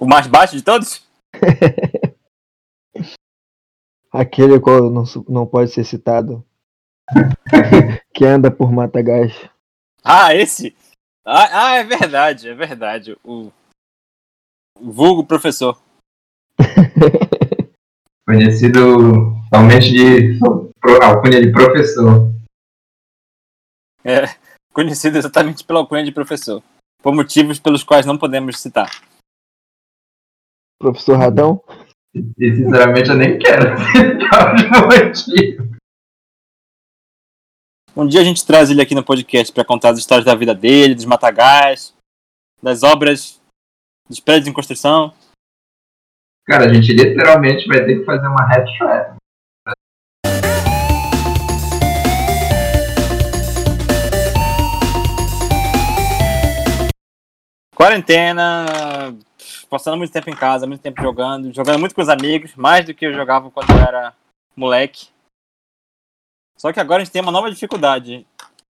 O 0.00 0.04
mais 0.04 0.26
baixo 0.26 0.56
de 0.56 0.62
todos? 0.62 1.06
Aquele 4.10 4.58
qual 4.58 4.90
não, 4.90 5.04
não 5.28 5.46
pode 5.46 5.70
ser 5.70 5.84
citado. 5.84 6.44
que 8.12 8.24
anda 8.24 8.50
por 8.50 8.72
Matagas. 8.72 9.32
Ah, 10.02 10.34
esse? 10.34 10.76
Ah, 11.24 11.68
ah, 11.68 11.76
é 11.76 11.84
verdade, 11.84 12.48
é 12.48 12.54
verdade. 12.54 13.16
O. 13.22 13.52
o 14.74 14.90
vulgo 14.90 15.24
professor. 15.24 15.80
Conhecido 18.28 19.32
somente 19.48 19.90
de 19.90 20.38
alcunha 21.02 21.40
de 21.40 21.50
professor. 21.50 22.30
É, 24.04 24.36
conhecido 24.70 25.16
exatamente 25.16 25.64
pela 25.64 25.78
alcunha 25.78 26.04
de 26.04 26.12
professor. 26.12 26.62
Por 27.02 27.14
motivos 27.14 27.58
pelos 27.58 27.82
quais 27.82 28.04
não 28.04 28.18
podemos 28.18 28.60
citar. 28.60 28.90
Professor 30.78 31.16
Radão. 31.16 31.64
E 32.14 32.54
sinceramente 32.54 33.08
eu 33.08 33.16
nem 33.16 33.38
quero 33.38 33.74
citar 33.96 34.54
os 34.54 35.24
motivos. 35.24 35.78
Um 37.96 38.06
dia 38.06 38.20
a 38.20 38.24
gente 38.24 38.44
traz 38.44 38.68
ele 38.68 38.82
aqui 38.82 38.94
no 38.94 39.02
podcast 39.02 39.50
pra 39.54 39.64
contar 39.64 39.92
as 39.92 39.98
histórias 39.98 40.26
da 40.26 40.34
vida 40.34 40.54
dele, 40.54 40.94
dos 40.94 41.06
matagais, 41.06 41.94
das 42.62 42.82
obras, 42.82 43.40
dos 44.06 44.20
prédios 44.20 44.48
em 44.48 44.52
construção. 44.52 45.14
Cara, 46.48 46.64
a 46.64 46.72
gente 46.72 46.90
literalmente 46.94 47.68
vai 47.68 47.84
ter 47.84 47.98
que 47.98 48.04
fazer 48.06 48.26
uma 48.26 48.48
headshot. 48.48 49.18
Quarentena, 57.76 58.64
passando 59.68 59.98
muito 59.98 60.10
tempo 60.10 60.30
em 60.30 60.34
casa, 60.34 60.66
muito 60.66 60.80
tempo 60.80 61.02
jogando, 61.02 61.52
jogando 61.52 61.78
muito 61.78 61.94
com 61.94 62.00
os 62.00 62.08
amigos, 62.08 62.54
mais 62.56 62.86
do 62.86 62.94
que 62.94 63.04
eu 63.04 63.12
jogava 63.12 63.50
quando 63.50 63.68
eu 63.68 63.80
era 63.80 64.14
moleque. 64.56 65.08
Só 66.56 66.72
que 66.72 66.80
agora 66.80 67.02
a 67.02 67.04
gente 67.04 67.12
tem 67.12 67.20
uma 67.20 67.30
nova 67.30 67.50
dificuldade. 67.50 68.26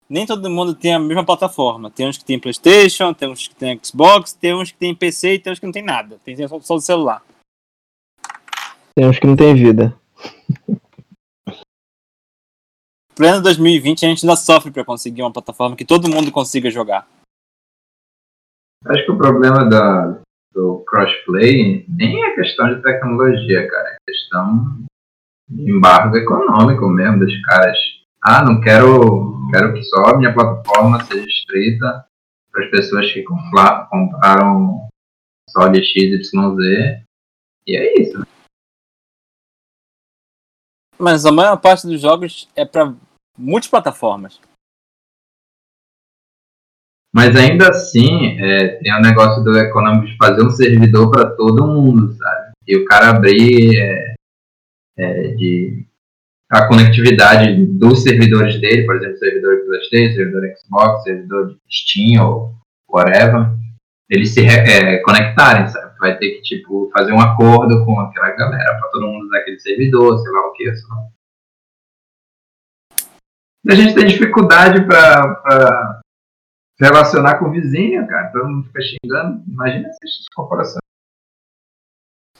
Nem 0.09 0.25
todo 0.25 0.49
mundo 0.49 0.75
tem 0.75 0.93
a 0.93 0.99
mesma 0.99 1.25
plataforma. 1.25 1.89
Tem 1.89 2.05
uns 2.05 2.17
que 2.17 2.25
tem 2.25 2.37
Playstation, 2.37 3.13
tem 3.13 3.29
uns 3.29 3.47
que 3.47 3.55
tem 3.55 3.79
Xbox, 3.81 4.33
tem 4.33 4.53
uns 4.53 4.73
que 4.73 4.77
tem 4.77 4.93
PC 4.93 5.35
e 5.35 5.39
tem 5.39 5.53
uns 5.53 5.59
que 5.59 5.65
não 5.65 5.71
tem 5.71 5.83
nada. 5.83 6.19
Tem 6.25 6.35
só, 6.49 6.57
do 6.57 6.81
celular. 6.81 7.23
Tem 8.95 9.07
uns 9.07 9.19
que 9.19 9.27
não 9.27 9.35
tem 9.35 9.55
vida. 9.55 9.95
Pleno 13.15 13.41
2020 13.41 14.05
a 14.05 14.09
gente 14.09 14.25
ainda 14.25 14.35
sofre 14.35 14.71
pra 14.71 14.83
conseguir 14.83 15.21
uma 15.21 15.31
plataforma 15.31 15.75
que 15.75 15.85
todo 15.85 16.09
mundo 16.09 16.31
consiga 16.31 16.69
jogar. 16.69 17.07
Acho 18.85 19.05
que 19.05 19.11
o 19.11 19.17
problema 19.17 19.69
da, 19.69 20.19
do 20.53 20.83
crossplay 20.87 21.85
nem 21.87 22.23
é 22.23 22.35
questão 22.35 22.73
de 22.73 22.81
tecnologia, 22.81 23.67
cara. 23.67 23.89
É 23.89 24.11
questão 24.11 24.83
de 25.47 25.71
embargo 25.71 26.17
econômico 26.17 26.89
mesmo 26.89 27.19
dos 27.19 27.41
caras. 27.45 27.77
Ah, 28.23 28.43
não 28.43 28.59
quero, 28.59 29.47
quero 29.51 29.73
que 29.73 29.83
só 29.83 30.05
a 30.05 30.17
minha 30.17 30.33
plataforma 30.33 31.03
seja 31.05 31.27
estreita 31.27 32.05
para 32.51 32.65
as 32.65 32.71
pessoas 32.71 33.11
que 33.11 33.23
compraram 33.23 34.87
só 35.49 35.67
de 35.67 35.83
XYZ. 35.83 37.03
E 37.67 37.77
é 37.77 38.01
isso. 38.01 38.25
Mas 41.01 41.25
a 41.25 41.31
maior 41.31 41.57
parte 41.57 41.87
dos 41.87 41.99
jogos 41.99 42.47
é 42.55 42.63
pra 42.63 42.93
multiplataformas. 43.35 44.39
Mas 47.13 47.35
ainda 47.35 47.69
assim, 47.69 48.39
é, 48.39 48.77
tem 48.77 48.93
o 48.93 49.01
negócio 49.01 49.43
do 49.43 49.57
econômico 49.57 50.05
de 50.05 50.15
fazer 50.15 50.43
um 50.43 50.51
servidor 50.51 51.09
para 51.09 51.31
todo 51.31 51.67
mundo, 51.67 52.13
sabe? 52.13 52.51
E 52.67 52.77
o 52.77 52.85
cara 52.85 53.09
abrir 53.09 53.77
é, 53.77 54.15
é, 54.97 55.27
de 55.29 55.85
a 56.49 56.67
conectividade 56.67 57.65
dos 57.65 58.03
servidores 58.03 58.59
dele, 58.61 58.85
por 58.85 58.97
exemplo, 58.97 59.17
servidor 59.17 59.57
de 59.57 59.65
PlayStation, 59.65 60.15
servidor 60.15 60.43
Xbox, 60.55 61.03
servidor 61.03 61.47
de 61.49 61.57
Steam 61.69 62.25
ou 62.25 62.55
whatever, 62.89 63.49
eles 64.09 64.29
se 64.33 64.45
é, 64.45 64.99
conectarem, 64.99 65.67
sabe? 65.67 65.90
Vai 66.01 66.17
ter 66.17 66.31
que 66.31 66.41
tipo 66.41 66.89
fazer 66.91 67.13
um 67.13 67.21
acordo 67.21 67.85
com 67.85 67.99
aquela 67.99 68.31
galera 68.31 68.79
para 68.79 68.89
todo 68.89 69.05
mundo 69.05 69.25
usar 69.27 69.37
aquele 69.37 69.59
servidor, 69.59 70.17
sei 70.17 70.31
lá 70.31 70.47
o 70.47 70.53
que, 70.53 70.75
sei 70.75 70.89
lá. 70.89 71.07
E 73.63 73.71
a 73.71 73.75
gente 73.75 73.93
tem 73.93 74.07
dificuldade 74.07 74.83
para 74.87 76.01
se 76.75 76.83
relacionar 76.83 77.37
com 77.37 77.45
o 77.45 77.51
vizinho, 77.51 78.07
cara. 78.07 78.31
Todo 78.31 78.47
mundo 78.49 78.65
fica 78.69 78.81
xingando. 78.81 79.43
Imagina 79.47 79.89
essas 79.89 80.25
corporações. 80.33 80.81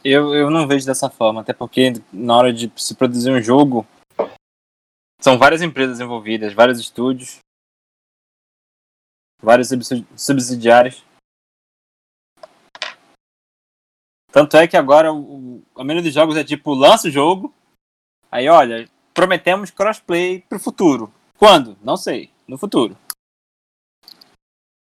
Eu, 0.03 0.33
eu 0.33 0.49
não 0.49 0.67
vejo 0.67 0.87
dessa 0.87 1.07
forma, 1.11 1.41
até 1.41 1.53
porque 1.53 1.93
na 2.11 2.35
hora 2.35 2.51
de 2.51 2.71
se 2.75 2.95
produzir 2.95 3.29
um 3.29 3.39
jogo, 3.39 3.85
são 5.21 5.37
várias 5.37 5.61
empresas 5.61 5.99
envolvidas, 5.99 6.55
vários 6.55 6.79
estúdios, 6.79 7.37
vários 9.39 9.69
subsidi- 9.69 10.07
subsidiários. 10.17 11.05
Tanto 14.31 14.55
é 14.57 14.67
que 14.67 14.77
agora 14.77 15.13
o, 15.13 15.61
a 15.75 15.83
maioria 15.83 16.03
dos 16.03 16.13
jogos 16.13 16.37
é 16.37 16.43
tipo, 16.43 16.73
lança 16.73 17.07
o 17.07 17.11
jogo, 17.11 17.53
aí 18.31 18.47
olha, 18.47 18.89
prometemos 19.13 19.71
crossplay 19.71 20.41
pro 20.41 20.59
futuro. 20.59 21.11
Quando? 21.37 21.77
Não 21.83 21.97
sei, 21.97 22.31
no 22.47 22.57
futuro. 22.57 22.95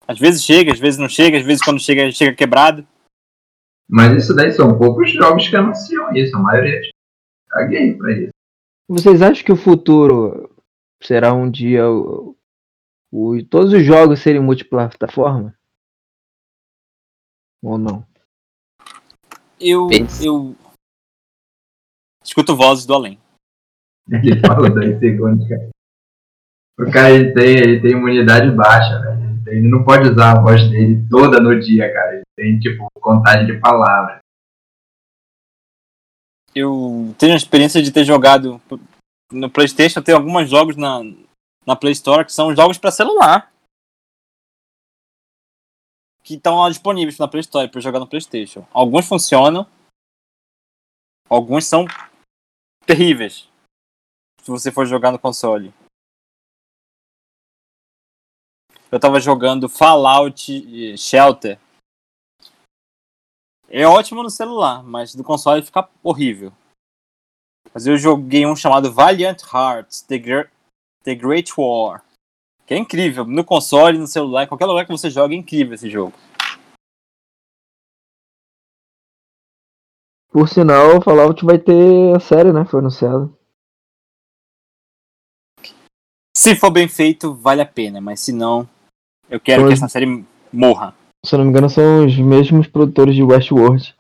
Às 0.07 0.19
vezes 0.19 0.43
chega, 0.45 0.73
às 0.73 0.79
vezes 0.79 0.99
não 0.99 1.09
chega, 1.09 1.39
às 1.39 1.45
vezes 1.45 1.63
quando 1.63 1.81
chega, 1.81 2.11
chega 2.11 2.35
quebrado. 2.37 2.87
Mas 3.89 4.25
isso 4.25 4.35
daí 4.35 4.51
são 4.53 4.79
poucos 4.79 5.11
jogos 5.13 5.49
que 5.49 5.57
anunciam 5.57 6.15
isso. 6.15 6.35
A 6.37 6.41
maioria 6.41 6.81
caguei 7.49 7.95
pra 7.95 8.13
isso. 8.13 8.31
Vocês 8.89 9.21
acham 9.23 9.45
que 9.45 9.53
o 9.53 9.57
futuro 9.57 10.55
será 11.03 11.33
um 11.33 11.51
dia 11.51 11.89
o, 11.91 12.37
o- 13.11 13.43
todos 13.45 13.73
os 13.73 13.83
jogos 13.85 14.21
serem 14.21 14.41
multiplataforma? 14.43 15.55
Ou 17.63 17.79
não? 17.79 18.07
Eu, 19.67 19.89
eu 20.23 20.55
escuto 22.23 22.55
vozes 22.55 22.85
do 22.87 22.95
além. 22.95 23.19
Ele 24.11 24.39
fala 24.47 24.69
dois 24.71 24.99
segundos, 24.99 25.49
cara. 25.49 25.71
O 26.79 26.91
cara 26.91 27.11
ele 27.11 27.33
tem, 27.33 27.57
ele 27.57 27.81
tem 27.81 27.93
imunidade 27.93 28.51
baixa, 28.51 29.01
velho. 29.01 29.21
Ele 29.31 29.45
tem- 29.45 29.55
Ele 29.59 29.69
não 29.69 29.85
pode 29.85 30.09
usar 30.09 30.33
a 30.33 30.41
voz 30.43 30.61
dele 30.71 31.07
toda 31.09 31.41
no 31.41 31.59
dia, 31.61 31.91
cara. 31.93 32.15
Ele 32.15 32.23
tem, 32.37 32.59
tipo, 32.59 32.87
contagem 33.01 33.47
de 33.47 33.59
palavras. 33.61 34.19
Eu 36.55 37.15
tenho 37.19 37.33
a 37.33 37.37
experiência 37.37 37.83
de 37.83 37.91
ter 37.93 38.05
jogado 38.05 38.61
no 39.33 39.51
PlayStation, 39.51 40.01
tem 40.03 40.15
alguns 40.15 40.49
jogos 40.49 40.77
na, 40.77 41.01
na 41.67 41.75
Play 41.75 41.93
Store 41.93 42.25
que 42.25 42.33
são 42.33 42.55
jogos 42.55 42.79
para 42.79 42.91
celular. 42.93 43.51
Que 46.25 46.35
estão 46.35 46.57
lá 46.61 46.71
disponíveis 46.71 47.19
na 47.19 47.29
Play 47.29 47.41
Store 47.43 47.69
para 47.71 47.81
jogar 47.81 48.01
no 48.01 48.07
PlayStation. 48.09 48.67
Alguns 48.73 49.07
funcionam, 49.07 49.67
alguns 51.29 51.67
são 51.67 51.85
terríveis 52.87 53.49
se 54.41 54.51
você 54.51 54.73
for 54.73 54.87
jogar 54.87 55.13
no 55.13 55.19
console. 55.19 55.73
Eu 58.91 59.01
tava 59.01 59.21
jogando 59.21 59.69
Fallout 59.69 60.97
Shelter. 60.97 61.61
É 63.69 63.87
ótimo 63.87 64.23
no 64.23 64.31
celular, 64.31 64.83
mas 64.85 65.15
no 65.15 65.25
console 65.25 65.63
fica 65.63 65.91
horrível. 66.03 66.53
Mas 67.73 67.87
eu 67.87 67.97
joguei 67.99 68.47
um 68.47 68.55
chamado 68.55 68.93
Valiant 68.93 69.43
Hearts 69.43 70.03
The, 70.03 70.19
Gre- 70.19 70.51
The 71.03 71.15
Great 71.17 71.51
War. 71.59 72.05
Que 72.67 72.75
é 72.75 72.79
incrível. 72.79 73.25
No 73.25 73.45
console, 73.45 73.99
no 73.99 74.07
celular, 74.07 74.45
em 74.45 74.47
qualquer 74.47 74.67
lugar 74.67 74.87
que 74.87 74.93
você 74.93 75.11
joga, 75.11 75.35
é 75.35 75.37
incrível 75.37 75.75
esse 75.75 75.91
jogo. 75.91 76.15
Por 80.31 80.49
sinal, 80.49 80.99
o 80.99 81.01
Fallout 81.01 81.45
vai 81.45 81.59
ter 81.59 82.17
a 82.17 82.19
série, 82.19 82.53
né? 82.53 82.65
Foi 82.65 82.81
anunciado. 82.81 83.37
Se 86.37 86.57
for 86.57 86.71
bem 86.71 86.89
feito, 86.89 87.33
vale 87.33 87.63
a 87.63 87.67
pena, 87.67 88.01
mas 88.01 88.19
se 88.21 88.33
não, 88.33 88.69
eu 89.31 89.39
quero 89.39 89.69
que 89.69 89.73
essa 89.73 89.89
série 89.89 90.25
morra. 90.53 90.95
Se 91.25 91.35
eu 91.35 91.39
não 91.39 91.45
me 91.45 91.51
engano, 91.51 91.71
são 91.71 92.05
os 92.05 92.19
mesmos 92.19 92.67
produtores 92.67 93.15
de 93.15 93.23
Westworld. 93.23 93.97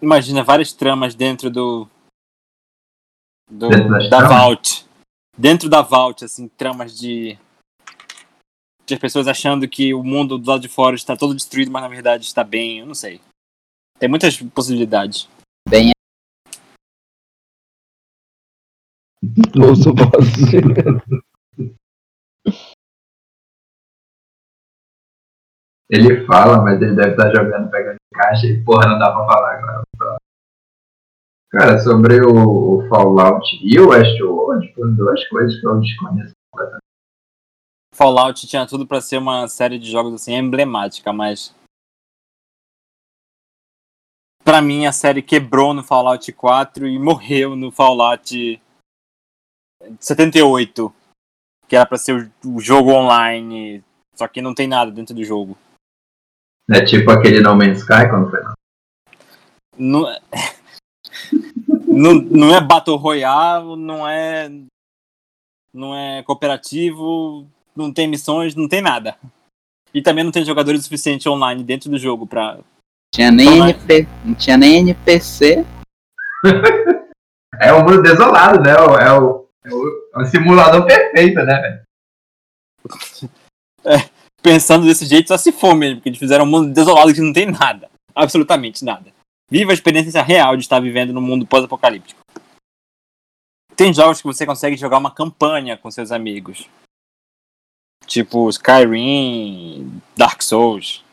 Imagina 0.00 0.44
várias 0.44 0.72
tramas 0.72 1.14
dentro 1.14 1.50
do. 1.50 1.88
do 3.50 3.68
da? 4.08 4.28
Vault. 4.28 4.85
Dentro 5.38 5.68
da 5.68 5.82
Vault, 5.82 6.24
assim, 6.24 6.48
tramas 6.48 6.98
de. 6.98 7.38
de 8.86 8.94
as 8.94 9.00
pessoas 9.00 9.28
achando 9.28 9.68
que 9.68 9.92
o 9.92 10.02
mundo 10.02 10.38
do 10.38 10.50
lado 10.50 10.60
de 10.60 10.68
fora 10.68 10.94
está 10.94 11.16
todo 11.16 11.34
destruído, 11.34 11.70
mas 11.70 11.82
na 11.82 11.88
verdade 11.88 12.24
está 12.24 12.42
bem. 12.42 12.78
Eu 12.80 12.86
não 12.86 12.94
sei. 12.94 13.20
Tem 13.98 14.08
muitas 14.08 14.36
possibilidades. 14.40 15.28
Bem, 15.68 15.92
Ouço. 19.58 19.90
Ele 25.88 26.26
fala, 26.26 26.60
mas 26.62 26.82
ele 26.82 26.96
deve 26.96 27.10
estar 27.10 27.30
jogando, 27.30 27.70
pegando 27.70 27.96
caixa 28.12 28.46
e 28.46 28.62
porra, 28.64 28.88
não 28.88 28.98
dá 28.98 29.12
pra 29.12 29.24
falar 29.24 29.58
agora. 29.58 29.82
Cara, 31.50 31.78
sobre 31.78 32.20
o, 32.20 32.78
o 32.78 32.88
Fallout 32.88 33.46
e 33.62 33.78
o 33.78 33.88
Westworld, 33.90 34.74
foram 34.74 34.94
duas 34.94 35.28
coisas 35.28 35.60
que 35.60 35.66
eu 35.66 35.80
desconheço. 35.80 36.32
Fallout 37.94 38.46
tinha 38.46 38.66
tudo 38.66 38.86
pra 38.86 39.00
ser 39.00 39.18
uma 39.18 39.48
série 39.48 39.78
de 39.78 39.90
jogos 39.90 40.12
assim 40.14 40.34
emblemática, 40.34 41.12
mas 41.12 41.54
Pra 44.46 44.62
mim 44.62 44.86
a 44.86 44.92
série 44.92 45.22
quebrou 45.22 45.74
no 45.74 45.82
Fallout 45.82 46.32
4 46.32 46.86
e 46.86 47.00
morreu 47.00 47.56
no 47.56 47.72
Fallout 47.72 48.62
78, 49.98 50.94
que 51.66 51.74
era 51.74 51.84
pra 51.84 51.98
ser 51.98 52.30
o, 52.44 52.60
jogo 52.60 52.92
online, 52.92 53.82
só 54.14 54.28
que 54.28 54.40
não 54.40 54.54
tem 54.54 54.68
nada 54.68 54.92
dentro 54.92 55.12
do 55.12 55.24
jogo. 55.24 55.58
É 56.70 56.84
tipo 56.84 57.10
aquele 57.10 57.40
No 57.40 57.56
Man's 57.56 57.80
Sky 57.80 58.08
quando 58.08 58.30
foi. 58.30 58.40
Não, 59.76 60.08
é- 60.08 60.20
não, 61.86 62.14
não 62.14 62.54
é 62.54 62.60
Battle 62.60 62.96
Royale, 62.96 63.76
não 63.76 64.08
é 64.08 64.50
não 65.72 65.94
é 65.94 66.22
cooperativo, 66.22 67.46
não 67.74 67.92
tem 67.92 68.08
missões, 68.08 68.54
não 68.54 68.68
tem 68.68 68.80
nada. 68.80 69.16
E 69.92 70.00
também 70.00 70.24
não 70.24 70.32
tem 70.32 70.44
jogadores 70.44 70.82
suficientes 70.84 71.26
online 71.26 71.62
dentro 71.62 71.90
do 71.90 71.98
jogo 71.98 72.26
pra 72.26 72.58
tinha 73.14 73.30
nem? 73.30 73.60
NP, 73.60 74.06
não 74.24 74.34
tinha 74.34 74.56
nem 74.56 74.78
NPC. 74.80 75.64
É 77.58 77.72
um 77.72 77.80
mundo 77.80 78.02
desolado, 78.02 78.60
né? 78.60 78.70
É 78.70 78.80
o, 78.82 78.98
é 78.98 79.18
o, 79.18 79.48
é 79.64 80.22
o 80.22 80.26
simulador 80.26 80.84
perfeito, 80.84 81.36
né, 81.36 81.82
velho? 82.84 83.30
pensando 84.42 84.84
desse 84.84 85.06
jeito 85.06 85.28
só 85.28 85.38
se 85.38 85.50
for 85.52 85.74
mesmo, 85.74 85.96
porque 85.96 86.10
eles 86.10 86.18
fizeram 86.18 86.44
um 86.44 86.48
mundo 86.48 86.74
desolado 86.74 87.14
que 87.14 87.20
não 87.22 87.32
tem 87.32 87.50
nada. 87.50 87.88
Absolutamente 88.14 88.84
nada. 88.84 89.10
Viva 89.48 89.70
a 89.70 89.74
experiência 89.74 90.22
real 90.22 90.56
de 90.56 90.62
estar 90.62 90.80
vivendo 90.80 91.12
num 91.12 91.20
mundo 91.20 91.46
pós-apocalíptico. 91.46 92.20
Tem 93.76 93.92
jogos 93.92 94.20
que 94.20 94.26
você 94.26 94.44
consegue 94.44 94.76
jogar 94.76 94.98
uma 94.98 95.14
campanha 95.14 95.76
com 95.76 95.90
seus 95.90 96.10
amigos. 96.10 96.68
Tipo 98.06 98.48
Skyrim, 98.48 100.00
Dark 100.16 100.42
Souls. 100.42 101.04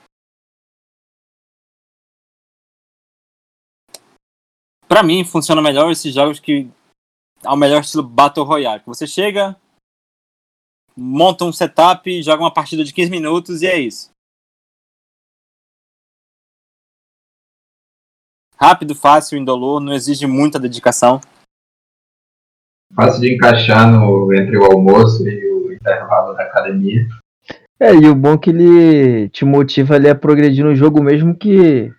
Pra 4.88 5.04
mim, 5.04 5.24
funciona 5.26 5.62
melhor 5.62 5.92
esses 5.92 6.14
jogos 6.14 6.40
que 6.40 6.70
ao 7.44 7.58
melhor 7.58 7.82
estilo 7.82 8.04
Battle 8.04 8.46
Royale. 8.46 8.82
Você 8.86 9.06
chega, 9.06 9.60
monta 10.96 11.46
um 11.46 11.52
setup, 11.52 12.22
joga 12.24 12.44
uma 12.44 12.54
partida 12.54 12.84
de 12.84 12.94
15 12.94 13.12
minutos 13.12 13.62
e 13.62 13.68
é 13.68 13.80
isso. 13.80 14.12
Rápido, 18.60 18.96
fácil, 18.96 19.38
indolor, 19.38 19.80
não 19.80 19.94
exige 19.94 20.26
muita 20.26 20.60
dedicação. 20.60 21.20
Fácil 22.96 23.22
de 23.22 23.34
encaixar 23.34 23.92
no, 23.92 24.34
entre 24.34 24.58
o 24.58 24.64
almoço 24.66 25.28
e 25.28 25.52
o 25.52 25.74
intervalo 25.74 26.34
da 26.34 26.44
academia. 26.44 27.08
É, 27.80 27.94
e 27.94 28.08
o 28.08 28.16
bom 28.16 28.34
é 28.34 28.38
que 28.38 28.50
ele 28.52 29.30
te 29.30 29.44
motiva 29.44 29.96
ali 29.96 30.08
a 30.08 30.16
progredir 30.16 30.64
no 30.64 30.76
jogo, 30.76 31.02
mesmo 31.04 31.36
que 31.36 31.92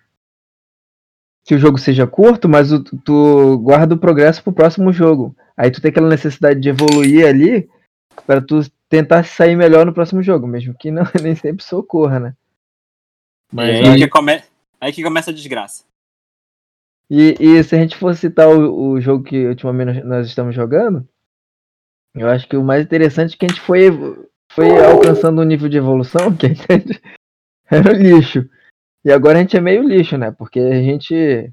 que 1.47 1.53
o 1.53 1.59
jogo 1.59 1.77
seja 1.77 2.07
curto, 2.07 2.49
mas 2.49 2.71
o- 2.71 2.83
tu 2.83 3.59
guarda 3.59 3.93
o 3.93 3.99
progresso 3.99 4.41
pro 4.41 4.51
próximo 4.51 4.91
jogo. 4.91 5.35
Aí 5.55 5.69
tu 5.69 5.79
tem 5.79 5.89
aquela 5.91 6.09
necessidade 6.09 6.59
de 6.59 6.69
evoluir 6.69 7.27
ali 7.27 7.69
para 8.25 8.41
tu 8.41 8.61
tentar 8.89 9.23
sair 9.25 9.55
melhor 9.55 9.85
no 9.85 9.93
próximo 9.93 10.23
jogo, 10.23 10.47
mesmo 10.47 10.73
que 10.73 10.89
não, 10.89 11.03
nem 11.23 11.35
sempre 11.35 11.63
isso 11.63 11.77
ocorra, 11.77 12.19
né? 12.19 12.33
Mas 13.53 13.69
É 13.69 13.89
aí, 13.89 13.99
que 13.99 14.07
come... 14.07 14.41
aí 14.81 14.91
que 14.91 15.03
começa 15.03 15.29
a 15.29 15.33
desgraça. 15.33 15.83
E, 17.09 17.35
e 17.39 17.63
se 17.63 17.75
a 17.75 17.79
gente 17.79 17.97
for 17.97 18.15
citar 18.15 18.47
o, 18.49 18.91
o 18.91 19.01
jogo 19.01 19.23
que 19.23 19.47
ultimamente 19.47 20.03
nós- 20.03 20.27
estamos 20.27 20.55
jogando, 20.55 21.07
eu 22.15 22.29
acho 22.29 22.47
que 22.47 22.55
o 22.57 22.63
mais 22.63 22.83
interessante 22.85 23.35
é 23.35 23.37
que 23.37 23.45
a 23.45 23.49
gente 23.49 23.61
foi, 23.61 23.89
foi 24.51 24.69
alcançando 24.83 25.41
um 25.41 25.45
nível 25.45 25.67
de 25.67 25.77
evolução 25.77 26.35
que 26.35 26.45
a 26.45 26.49
gente 26.49 26.65
era 27.69 27.93
lixo. 27.93 28.47
E 29.05 29.11
agora 29.11 29.39
a 29.39 29.41
gente 29.41 29.57
é 29.57 29.61
meio 29.61 29.83
lixo, 29.83 30.17
né? 30.17 30.31
Porque 30.31 30.59
a 30.59 30.81
gente 30.81 31.51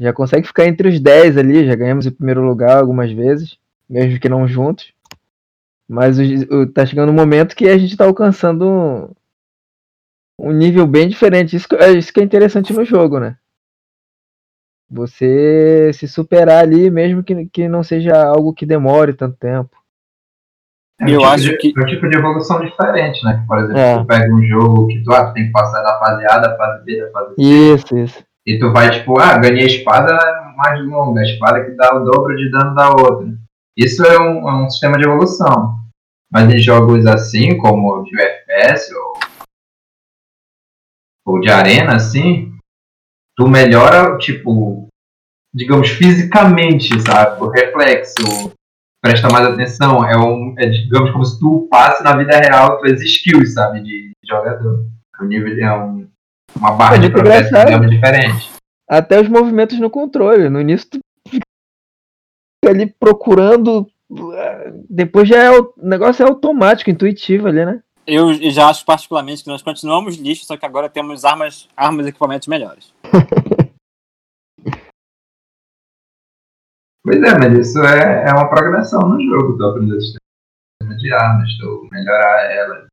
já 0.00 0.12
consegue 0.12 0.46
ficar 0.46 0.66
entre 0.66 0.88
os 0.88 1.00
10 1.00 1.36
ali, 1.38 1.66
já 1.66 1.74
ganhamos 1.76 2.06
em 2.06 2.12
primeiro 2.12 2.42
lugar 2.42 2.78
algumas 2.78 3.12
vezes, 3.12 3.58
mesmo 3.88 4.20
que 4.20 4.28
não 4.28 4.48
juntos. 4.48 4.92
Mas 5.88 6.18
o, 6.18 6.66
tá 6.72 6.86
chegando 6.86 7.10
um 7.10 7.14
momento 7.14 7.56
que 7.56 7.68
a 7.68 7.78
gente 7.78 7.96
tá 7.96 8.04
alcançando 8.04 8.66
um, 8.68 9.08
um 10.38 10.52
nível 10.52 10.86
bem 10.86 11.08
diferente. 11.08 11.56
Isso, 11.56 11.66
é 11.76 11.92
isso 11.92 12.12
que 12.12 12.20
é 12.20 12.22
interessante 12.24 12.72
no 12.72 12.84
jogo, 12.84 13.18
né? 13.18 13.36
Você 14.94 15.90
se 15.94 16.06
superar 16.06 16.58
ali, 16.62 16.90
mesmo 16.90 17.22
que, 17.22 17.46
que 17.46 17.66
não 17.66 17.82
seja 17.82 18.26
algo 18.26 18.52
que 18.52 18.66
demore 18.66 19.14
tanto 19.14 19.36
tempo. 19.38 19.70
É 21.00 21.04
um 21.04 21.08
Eu 21.08 21.18
tipo 21.20 21.32
acho 21.32 21.44
de, 21.44 21.56
que- 21.56 21.72
É 21.76 21.80
um 21.82 21.86
tipo 21.86 22.08
de 22.10 22.18
evolução 22.18 22.60
diferente, 22.60 23.24
né? 23.24 23.42
Por 23.48 23.58
exemplo, 23.58 23.78
É. 23.78 23.98
tu 23.98 24.04
pega 24.06 24.34
um 24.34 24.42
jogo 24.42 24.86
que 24.88 25.02
tu, 25.02 25.12
ah, 25.14 25.26
tu 25.28 25.32
tem 25.32 25.46
que 25.46 25.52
passar 25.52 25.82
da 25.82 25.98
fase 25.98 26.26
A, 26.26 26.38
da 26.38 26.56
fase 26.58 26.84
B, 26.84 27.00
da 27.00 27.10
fase 27.10 27.34
C. 27.34 27.42
Isso, 27.42 27.96
isso. 27.96 28.24
E 28.46 28.58
tu 28.58 28.70
vai, 28.70 28.90
tipo, 28.90 29.18
ah, 29.18 29.38
ganhei 29.38 29.62
a 29.62 29.66
espada 29.66 30.14
mais 30.56 30.84
longa, 30.84 31.20
a 31.20 31.24
espada 31.24 31.64
que 31.64 31.70
dá 31.70 31.94
o 31.96 32.04
dobro 32.04 32.36
de 32.36 32.50
dano 32.50 32.74
da 32.74 32.90
outra. 32.90 33.26
Isso 33.76 34.04
é 34.04 34.18
um, 34.20 34.46
é 34.48 34.54
um 34.64 34.68
sistema 34.70 34.98
de 34.98 35.04
evolução. 35.04 35.76
Mas 36.30 36.52
em 36.52 36.58
jogos 36.58 37.06
assim, 37.06 37.56
como 37.56 38.02
de 38.04 38.20
FPS 38.20 38.94
ou, 38.94 39.12
ou 41.26 41.40
de 41.40 41.50
arena, 41.50 41.96
assim, 41.96 42.51
tu 43.36 43.48
melhora, 43.48 44.16
tipo, 44.18 44.88
digamos, 45.54 45.90
fisicamente, 45.90 47.00
sabe? 47.00 47.42
O 47.42 47.48
reflexo, 47.48 48.52
presta 49.02 49.28
mais 49.28 49.46
atenção. 49.46 50.04
É, 50.04 50.16
um, 50.16 50.54
é 50.58 50.66
digamos, 50.68 51.10
como 51.10 51.24
se 51.24 51.38
tu 51.38 51.66
passe 51.70 52.02
na 52.02 52.16
vida 52.16 52.38
real 52.38 52.78
tuas 52.78 53.00
skills, 53.00 53.54
sabe? 53.54 53.80
De, 53.80 54.10
de 54.10 54.28
jogador. 54.28 54.86
O 55.20 55.24
nível 55.24 55.56
é 55.58 55.76
um, 55.76 56.08
uma 56.56 56.72
barra 56.72 56.96
É 56.96 56.98
de 56.98 57.10
progresso, 57.10 57.50
digamos, 57.50 57.90
diferente. 57.90 58.50
Até 58.88 59.20
os 59.20 59.28
movimentos 59.28 59.78
no 59.78 59.90
controle. 59.90 60.48
No 60.48 60.60
início 60.60 60.88
tu 60.90 61.00
fica 61.28 61.44
ali 62.66 62.86
procurando. 62.86 63.86
Depois 64.90 65.28
já 65.28 65.38
é 65.38 65.50
o 65.50 65.72
o 65.76 65.88
negócio 65.88 66.24
é 66.24 66.28
automático, 66.28 66.90
intuitivo 66.90 67.48
ali, 67.48 67.64
né? 67.64 67.82
Eu 68.06 68.34
já 68.50 68.68
acho 68.68 68.84
particularmente 68.84 69.44
que 69.44 69.48
nós 69.48 69.62
continuamos 69.62 70.16
lixo, 70.16 70.44
só 70.44 70.56
que 70.56 70.66
agora 70.66 70.88
temos 70.88 71.24
armas, 71.24 71.68
armas 71.76 72.06
e 72.06 72.08
equipamentos 72.08 72.48
melhores. 72.48 72.92
Pois 77.04 77.20
é, 77.20 77.36
mas 77.36 77.52
isso 77.58 77.80
é, 77.80 78.28
é 78.28 78.32
uma 78.32 78.48
progressão 78.48 79.00
no 79.00 79.20
jogo. 79.20 79.58
Tu 79.58 79.64
aprender 79.64 79.96
o 79.96 80.00
sistema 80.00 80.96
de 80.96 81.12
armas, 81.12 81.48
tu 81.58 81.88
melhorar 81.90 82.50
elas. 82.52 82.86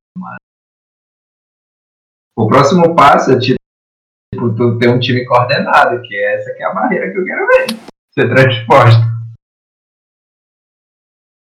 O 2.36 2.48
próximo 2.48 2.96
passo 2.96 3.34
é 3.34 3.40
tipo, 3.40 3.60
tipo, 4.34 4.56
tu 4.56 4.80
ter 4.80 4.90
um 4.90 5.00
time 5.00 5.26
coordenado, 5.26 6.02
que 6.02 6.16
é 6.16 6.36
essa 6.36 6.54
que 6.56 6.64
é 6.64 6.66
a 6.66 6.74
barreira 6.74 7.12
que 7.12 7.20
eu 7.20 7.26
quero 7.26 7.48
ver. 7.48 7.68
Ser 8.12 8.30
transposta. 8.30 9.00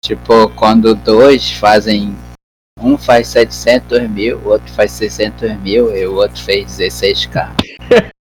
Tipo, 0.04 0.54
quando 0.56 0.94
dois 0.94 1.52
fazem. 1.54 2.14
Um 2.84 2.98
faz 2.98 3.28
700 3.30 4.10
mil, 4.10 4.38
o 4.40 4.50
outro 4.50 4.72
faz 4.74 4.92
600 4.92 5.56
mil 5.62 5.96
e 5.96 6.06
o 6.06 6.16
outro 6.16 6.42
fez 6.44 6.78
16k. 6.78 7.50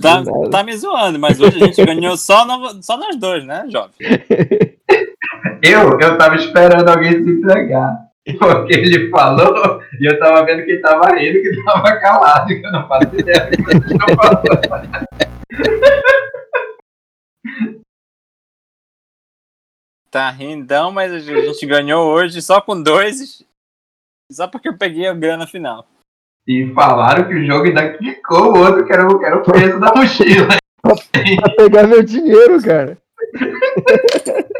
Tá, 0.00 0.22
tá 0.50 0.62
me 0.62 0.76
zoando, 0.76 1.18
mas 1.18 1.40
hoje 1.40 1.60
a 1.60 1.66
gente 1.66 1.84
ganhou 1.84 2.16
só, 2.16 2.46
no- 2.46 2.80
só 2.82 2.96
nós 2.96 3.16
dois, 3.16 3.44
né, 3.44 3.64
jovem? 3.68 3.94
Eu, 5.62 5.98
eu 6.00 6.16
tava 6.18 6.36
esperando 6.36 6.88
alguém 6.88 7.12
se 7.22 7.30
entregar. 7.30 7.96
Porque 8.38 8.74
ele 8.74 9.08
falou 9.10 9.77
e 10.00 10.06
eu 10.06 10.18
tava 10.18 10.44
vendo 10.44 10.64
quem 10.64 10.80
tava 10.80 11.14
rindo 11.14 11.38
e 11.38 11.42
quem 11.42 11.64
tava 11.64 11.96
calado, 12.00 12.48
que 12.48 12.64
eu 12.64 12.72
não 12.72 12.86
faço 12.88 13.14
ideia 13.14 13.50
do 13.50 13.56
que 13.56 13.98
falando. 14.14 15.18
Tá 20.10 20.30
rindão, 20.30 20.90
mas 20.90 21.12
a 21.12 21.18
gente 21.18 21.66
ganhou 21.66 22.10
hoje 22.10 22.40
só 22.40 22.60
com 22.60 22.82
dois. 22.82 23.44
Só 24.32 24.46
porque 24.48 24.68
eu 24.68 24.76
peguei 24.76 25.06
a 25.06 25.14
grana 25.14 25.46
final. 25.46 25.86
E 26.46 26.72
falaram 26.72 27.28
que 27.28 27.34
o 27.34 27.44
jogo 27.44 27.66
ainda 27.66 27.96
quicou 27.98 28.54
o 28.54 28.58
outro, 28.58 28.86
que 28.86 28.92
era 28.92 29.06
o, 29.06 29.18
que 29.18 29.24
era 29.24 29.36
o 29.36 29.42
peso 29.42 29.78
da 29.78 29.92
mochila. 29.94 30.56
Pra 30.80 31.54
pegar 31.56 31.86
meu 31.86 32.02
dinheiro, 32.02 32.62
cara. 32.62 32.96